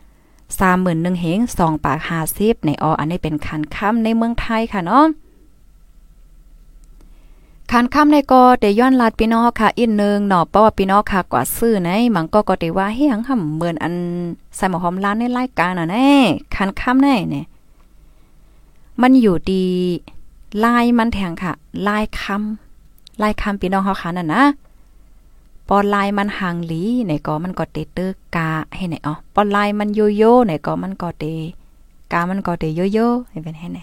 [0.60, 5.06] สามหมื่นหนึ่งเฮงสองปากห้าสิบในออันนี้เป็นคันค่ำในเมืองไทยค่ะเนาะ
[7.72, 13.93] คันค่ำในก็เดย้อนลาดพี่น้องค่ะอีกนึงเนาะเพราะว่าพี่น้องค่ะกว่าซื้อในมันก็ก็ได้ว่าเฮียงห่ำเหมือนอัน
[14.56, 16.10] ใส่หมอหอมร้านในรายการน่ะแน่
[16.56, 17.45] คันค่ำแน่เนี่ย
[19.02, 19.66] มันอยู่ดี
[20.64, 21.54] ลายมันแทงค่ะ
[21.88, 24.43] ลายคำลายคำพี่น้องเฮาค่ะนั่นนะ
[25.70, 31.26] ปอลายมันห่างหลีไหนก็มันก็เตเตอกาให้ไหนอ๋อปอลายมันโยโย่ไหนก็มันก็เต
[32.11, 33.80] กามันก็เตโยโย่ให้เป็นให้ไหน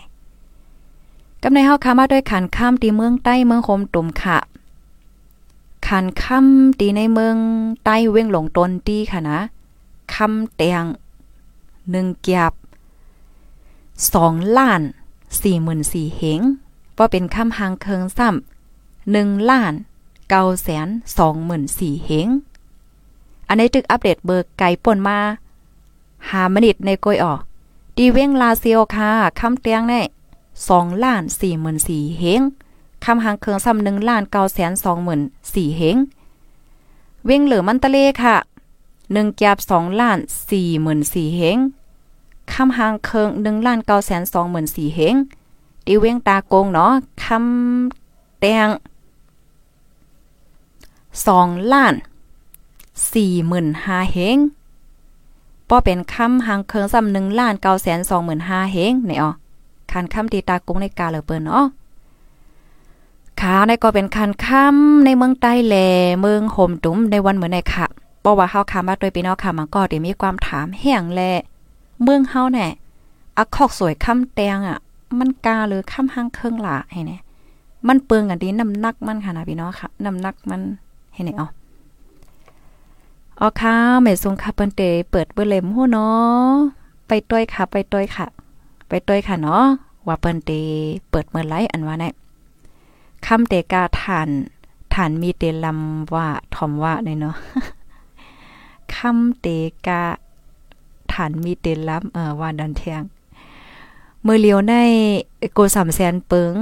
[1.42, 4.38] กำในเฮาคามาด้วยขันข้ามตีเมืองใต้เมืองโคมตุ่มค่ะ
[5.86, 7.36] ขันค่ำตีในเมือง
[7.84, 9.40] ใต้เว้งหลงตนตีค่ะนะ
[10.14, 10.84] ค่ำเตียง
[11.90, 12.52] หนึ่งเกียบ
[14.12, 14.82] สองล้าน
[15.42, 16.40] สี่หมื่นสี่เหง
[16.98, 19.74] ว่าเป็นค่ำหางเคิงซ้ำหนึ่งล้าน
[20.30, 22.28] เก้าแสนสองหมื่นสี่เฮง
[23.48, 25.18] อันนี้ตึกอัปเดตเบอร์ไก่ป่นมา
[26.28, 27.40] หามนิดในก้อยออก
[27.96, 29.10] ดีเว้งลาเซียวค่ะ
[29.40, 29.94] คำเตียงใน
[30.68, 32.40] สองล้านสี่หมื่นสี่เฮง
[33.04, 35.22] คำหางเครืองซ้ำหนึ่งล้านเก้าแสนสองหมื่น
[35.54, 35.96] สี่เฮง
[37.26, 38.36] เว้งเหลือมันตะเลค่ะ
[39.12, 40.18] หนึ่งแกบสองล้าน
[40.50, 41.58] สี่หมื่นสี่เฮง
[42.52, 45.14] คำหางเคิงหนึ่งล้านเก้าแสนสองหมื่นสี่เฮง
[45.86, 46.92] ดีเว้งตาโกงเนาะ
[47.24, 48.68] คำแตง
[51.26, 51.94] สองล้าน
[53.12, 54.38] สี่หมื่นห้าเฮง
[55.68, 59.30] ป้อเป็นคำหางเคิงซ้ำหนึ่งล้านเก้าแสนสองหมื่นห้าเฮงเนี่ยอ๋อ
[59.90, 61.66] คันคำตีตากงในกาเหลือเปินเนาะ
[63.40, 65.76] ขาในก็เป็นคันคำในเมืองใต้แหล
[66.20, 67.86] เมืองโฮมตุ้มในวันเหมือนในค่ะ
[68.20, 71.20] เพราะว่าเฮาคามาโดยพี่น้องค่ะมันก็ได้มีความถามแห่งแล
[72.02, 72.68] เมืองเฮาแน่
[73.38, 74.78] อักคอกสวยคำแตงอะ
[75.18, 77.20] มันกาหรือคำหางเคิงล่ะให้เนี่ย
[77.88, 80.60] มันเปิงอันนี้น้ำหนักมันค่ะนะพี่น้องค่ะน้ำหนักมัน
[81.16, 81.48] ให้ไหนอา
[83.40, 86.52] อ๋อค่ะแม่ซุงค่ะเปิ้นเตเปิดเบิ่เล่มฮู้เนาะ
[87.08, 88.26] ไปต้อยค่ะ ไปต้อยค่ะ
[88.88, 89.64] ไปต้อยค่ะเนาะ
[90.06, 90.50] ว่าเปิ้นเต
[91.10, 92.14] เปิดเมื่อไรอันว่าเนี่ย
[93.26, 94.28] คำเตกาฐาน
[94.94, 97.36] ฐานมีเตลำว่าทอมว่าเนี่ยเนาะ
[98.94, 99.46] คำเต
[99.86, 100.00] กา
[101.12, 103.02] ฐานมีเตลำเอ่อว่าดันเทียง
[104.22, 104.74] เมื่อเลียวใน
[105.52, 106.52] โกสามแสนเปิง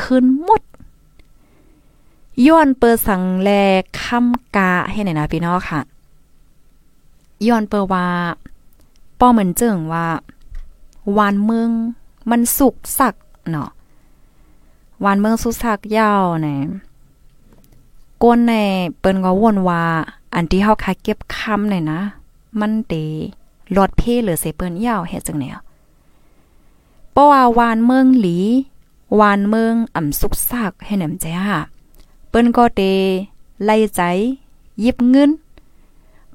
[0.00, 0.62] ขึ้นหมด
[2.46, 3.50] ย้อนเปิดสังแล
[4.02, 5.80] คำกาให้ไหนนะพี่น้องค่ะ
[7.46, 8.06] ย้อนเปิดว่า
[9.18, 10.06] ป้อเหมือนเจิงว่า
[11.18, 11.70] วานเมือง
[12.30, 13.14] มันสุกสัก
[13.50, 13.70] เนาะ
[15.04, 16.62] วานเมืองสุกสักยาวเนี่ย
[18.22, 18.54] ก้นใน
[18.98, 19.82] เปิ้นก็วนว่า
[20.34, 22.00] อันที่เฮาคาเก็บคำเนี่ยนะ
[22.60, 22.94] มันเต
[23.76, 25.58] ลอดเพหรือเสเปิ้นยาวเฮ็ดจังแนว
[27.12, 28.36] เพราะว่าวานเมืองหลี
[29.20, 31.38] วานเมืองอ่ำสุกสักให้หนมจ้า
[32.32, 32.82] เปิ้นก็เต
[33.64, 34.02] ไล่ใจ
[34.84, 35.30] ยิบเงิน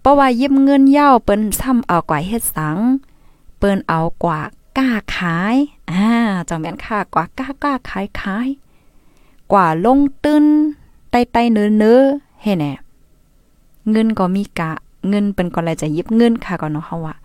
[0.01, 2.77] เพราะว่ายิบเงินยาวเปิ้นซ้ำเอากว่าเฮ็ดสัง
[3.57, 4.39] เปิ้นเอากว่า
[4.77, 5.55] กล้าขาย
[5.91, 6.09] อ่า
[6.49, 8.47] จังแม่นค่ะกว่ากล้ากล้าขายขาย
[9.51, 10.45] กว่าลงตื้น
[11.11, 12.73] ใต้ๆเนื้อๆเฮ็ดแน่
[13.91, 14.71] เงินก็มีกะ
[15.09, 17.15] เงินเปิ้นก็เลยจะยิบเงินค่ะก็เนาะเฮาว่า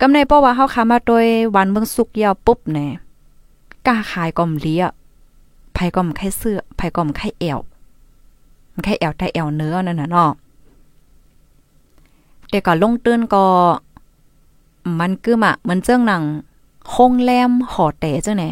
[0.00, 2.86] กำในเพราะว่าเฮาขามาโดยวันเบิ่งสุกยาวปุ๊บแน่
[3.86, 4.84] กล้าขายก็มเลีย
[5.82, 7.60] ไผก็มไข่เสื้อไผก็มไข่แอว
[8.72, 10.30] มันไข่แอวได้แอวเนื้อนั่นน่ะเนาะ
[12.48, 13.44] แต่ก็ลงตื้นก็
[14.98, 16.22] มันคือมะเหมือนเจ้งหนัง
[16.90, 18.44] โงแรมหอแต่จังไหน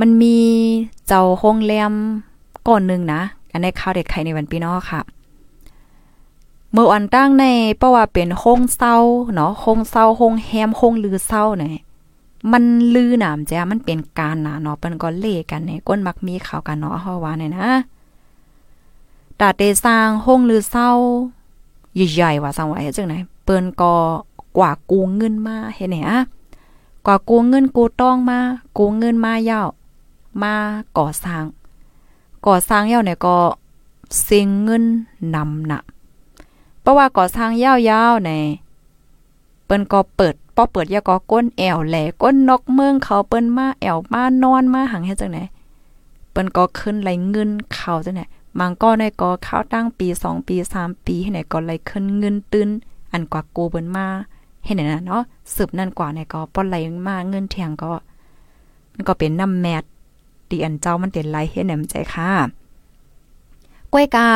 [0.00, 0.38] มันมี
[1.06, 1.92] เจ้าโงแรม
[2.68, 5.00] ก่อนนึงนะอันในข่าวเด็ดไข่ในวันปีนอค่ะ
[6.72, 7.44] เมื่อวันตั้งใน
[7.78, 8.96] เพราะว่าเป็นโงเศร้า
[9.34, 11.82] เนาะโงเศร้าโงแฮมโงลือเศร้าเนี่ย
[12.52, 12.64] มัน
[12.94, 17.68] ลือหนามแจ้มันเป็นการหนะเนาะเปิ้นก็เล่กันในก้นมักมีข่าวกันเนาะเฮาว่าเนี่ยนะ
[19.40, 20.90] ตาเตสร้างห้องลือเศร้า
[21.94, 23.14] ใหญ่ๆว่าสังไว่าเฮ็ดจังไหน
[23.44, 23.94] เปิ้นก็
[24.56, 26.20] กว่ากูเงินมาเฮ็ดแหนอะ
[27.06, 28.38] กว่ากูเงินกูต้องมา
[28.78, 29.68] กูเงินมายาว
[30.42, 30.54] มา
[30.98, 31.44] ก่อสร้าง
[32.46, 33.36] ก่อสร้างยาวเนี่ยก็
[34.22, 34.84] เสียงเงิน
[35.34, 35.80] นำนะ
[36.80, 37.72] เพราะว่าก่อสร้างยา
[38.10, 38.30] วๆใน
[39.64, 45.38] เปิ้นก็เปิด อเปิดยาก็ก้นแอวแหลก้นนกเมืองเขาเปิ้นมาแอวมานอนมาหังเฮ็ดจังไหน
[46.30, 48.22] เปิ้นก็ขึ้นไหลเงินเขาจังไหน
[48.58, 52.68] บางก็ในก็เข้าตั้งปี 2 ปี 3 ปีให้ไหนก็ไหลขึ้นเงินตื้น
[53.12, 54.06] อันกว่ากูเปิ้นมา
[54.64, 55.22] เห็นไหนนะเนาะ
[55.54, 57.92] สืบนั่นกว่าในก็ป้อนไหลมาเงินเทียงก็
[58.94, 59.82] มันก็เป็นน้ำแมท
[60.50, 62.30] ดีอันเจ้ามันเป็นไหลเฮ็ดแหนมใจค่ะ
[63.92, 64.28] ก้วยกา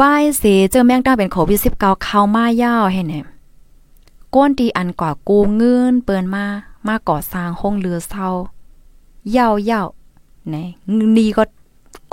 [0.00, 3.14] วายเสเจอแมงตั้งเป็นโควิด19เข้ามายาวให้แหน
[4.34, 6.44] ก้นดีอันกว่ากูเงินเปิ้นมา
[6.88, 8.28] มาก่อสร้างห้องเรือเศร้า
[9.30, 9.86] เย่าวยาว
[10.48, 10.56] ไหน
[11.16, 11.42] นีก็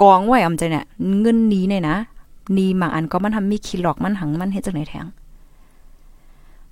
[0.02, 0.86] กองไว้อำใจเนี่ย
[1.22, 1.98] เงินนี้เนี่ยนะ
[2.58, 5.08] นีบางอันก็มันทำมีคิหลอกมันหังมันเฮ็ดจังไหนแทง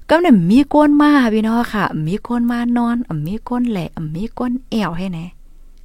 [0.09, 2.95] ก็เนี่ยมีก้นมาพี่น้องค่ะ มีก้นมานอน
[3.27, 5.25] มีก้นแหละอ่มีก้นแอวให้แน่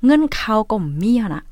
[0.05, 1.45] เงินเขาก็มีหั่นน่ะ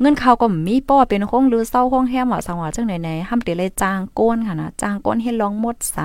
[0.00, 5.98] เงินเขาก็มีป้อเป็นห้องหรือเศร้าห้องแฮมว่าสังว่าจังไหนๆห้ามเตเลยจางก้นค่ะนะจางก้นให้ลองหมดไส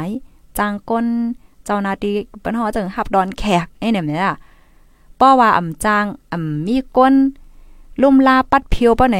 [0.60, 1.06] จ้างก้น
[1.66, 2.12] เจ้านาที
[2.44, 4.34] ปิ้นฮอจังหับดอนแขกไอ้เนี่ยแม่ล่ะ
[5.20, 7.14] ป้อว่าอ่ำจางอ่ำมีก้น
[8.02, 9.20] ลุ่มลาปัดเพียวป้อไหน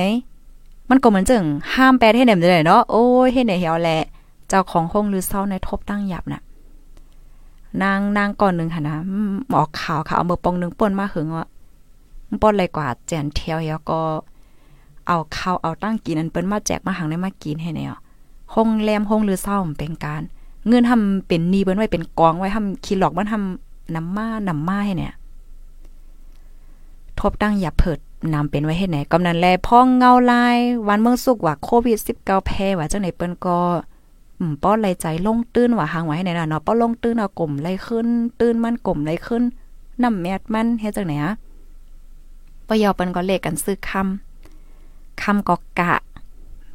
[0.90, 4.04] มันก็เหมือนจังห้ามแปลให้เนี่ยได้เนาะโอ้ยเฮ็ดไหนเหี่ยวแหละ
[4.48, 6.42] เจ้าของห้องหรือเศร้าในทบตั้งหยับน่ะ
[7.84, 8.96] นางนางก่อนหนึ่งค่ะนะ
[9.50, 11.46] หมอกขาวค่ะเอามือปองหนึ่งป่นมาหึงว่า
[12.42, 14.00] ป่นอะไรกว่าแจนเทียวแล้วก็
[15.08, 17.94] เอาข้าวเอาตั้งกินอันเปิ้นมาแจกมาหังได้มากินให้แนว
[18.54, 20.22] ห้องแรมห้องหรือเศร้าเป็นการ
[20.68, 25.14] เงินทำเป็นนีเปิ้นไว้เป็นกองไว้ทำคิดหลอกมันทำน้ำมานำมาให้เนี่ย
[27.20, 28.00] ทบตั้งอย่าเผิด
[28.34, 30.58] นำเป็นไว้ให้ไหนกำนันแลพ่องเงาลาย
[30.88, 33.60] วันเมืองสุกว่าโควิด19แพ้ว่าจังไหนเปิ้นก็
[34.40, 38.08] อืมป้อไหลใจลงตื้นว่าหางไว้ในน่ะเนาะป้อลงตื้นเอากลมไหลขึ้น
[38.40, 39.44] ตื้นมันกลมไหลขึ้น
[40.02, 41.34] น้ำแมดมันเฮ็ดจังไหนอะ
[42.68, 45.94] ปยอเปิ้นก็เลขกันซื้อคำคำก็กะ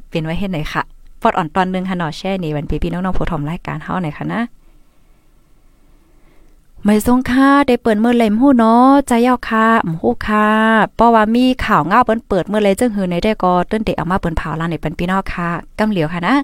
[0.09, 0.83] เป็นไว้เฮ็ดไหนค่ะ
[1.27, 4.41] อดอ่อนตอนนึงค่ะเนาะแช่นี่วันพี่ๆน้องๆผู้ชมรายการเฮาหน่อยค่ะนะ
[6.83, 10.47] ไม่ทรงค่าได้เปิดเมื่อไหร่ฮู้เนาะใจยาวค่ะมู้ค่ะ
[10.95, 15.49] เพราะว่ามีข่าวเงาเปิ้นเปิดเมื่อไหร่จึงหือในได้ก็ต้นเตเอามาเปิ้นเผาลานในเป็นพี่น้องค่ะ
[15.79, 16.35] กำเหลียวค่ะนะ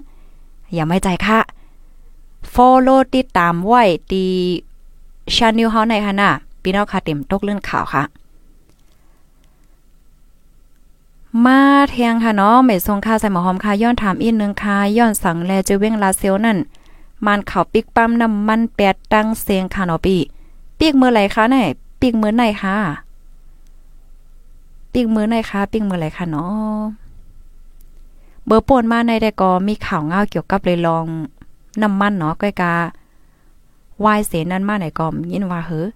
[0.74, 1.38] อย่าไม่ใจค่ะ
[2.54, 4.30] follow ติดตามไว้ที่
[5.34, 6.30] channel เฮาในค่ะนะ
[6.62, 8.02] พี่น้องค่ะเต็มตกเรื่องข่าวค่ะ
[11.46, 11.60] มา
[11.90, 16.58] แทงค่ะเนาะไม่ทรงค่าใส่หมอหอมค่ะย้อนถามอีกนึงค่ะย้อนสั่งแลจะเว้งลาเซลนั่น
[17.26, 20.16] มันเขาปิกปั๊มน้ำมันแปดตั้งเสียงค่ะเนาะปี
[20.78, 21.56] ปีกมือไหลคะไหน
[22.00, 22.76] ปีกมือไหนค่ะ
[24.92, 26.80] ปีกมือไหนคะปีกมือไหลค่ะเนาะ
[28.46, 31.04] เบอร์ป่นมาในได้ก็มีข่าวเงาเกี่ยวกับเลยลอง
[31.82, 32.72] น้ำมันเนาะก้อยกา
[34.04, 35.86] วายเสนั้นมาไหนก็ยินว่าเฮ้อ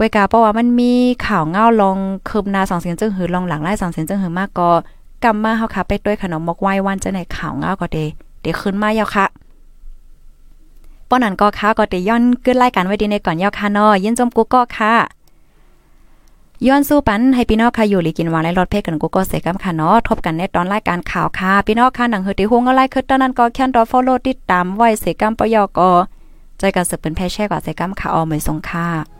[0.00, 0.92] ก้อยกาเพราะว่ามันมี
[1.26, 1.98] ข่าวเงาลอง
[2.28, 4.70] คืบหน้าสองเสียงจึงหือลองหลังไล่สองเสียงจึงหือมากก็
[5.24, 7.98] กำมาเฮาค่ะไปด้วยขนมมกไว้วันจะไหนข่าวเงาก็เด
[8.40, 9.26] เดี๋ยวขึ้นมายาวค่ะ
[11.08, 14.94] ป้อนันก็ค่ะก็เตย้อนขึ้นรายการไว้ดีในก่อนยาวค่ะนาะยินจมกูก็ค่ะ
[16.66, 25.80] ย้อนสู้ปันให้พี่น้องค่ะอยู่หลีกินวานและรถเพกันกูก็เสกำค่ะเนาะทบกันในตอนรายการข่าวค่ะพี่น้องค่ะหนังเฮติฮวงก็ไล่คือตอนนั้นก็แค่นรอ follow ติดตามไว้เสกำปยก
[26.58, 29.19] ใจกันสืบเป็นแพ่แช่กว่าเสกำค่ะออมยสงค่ะ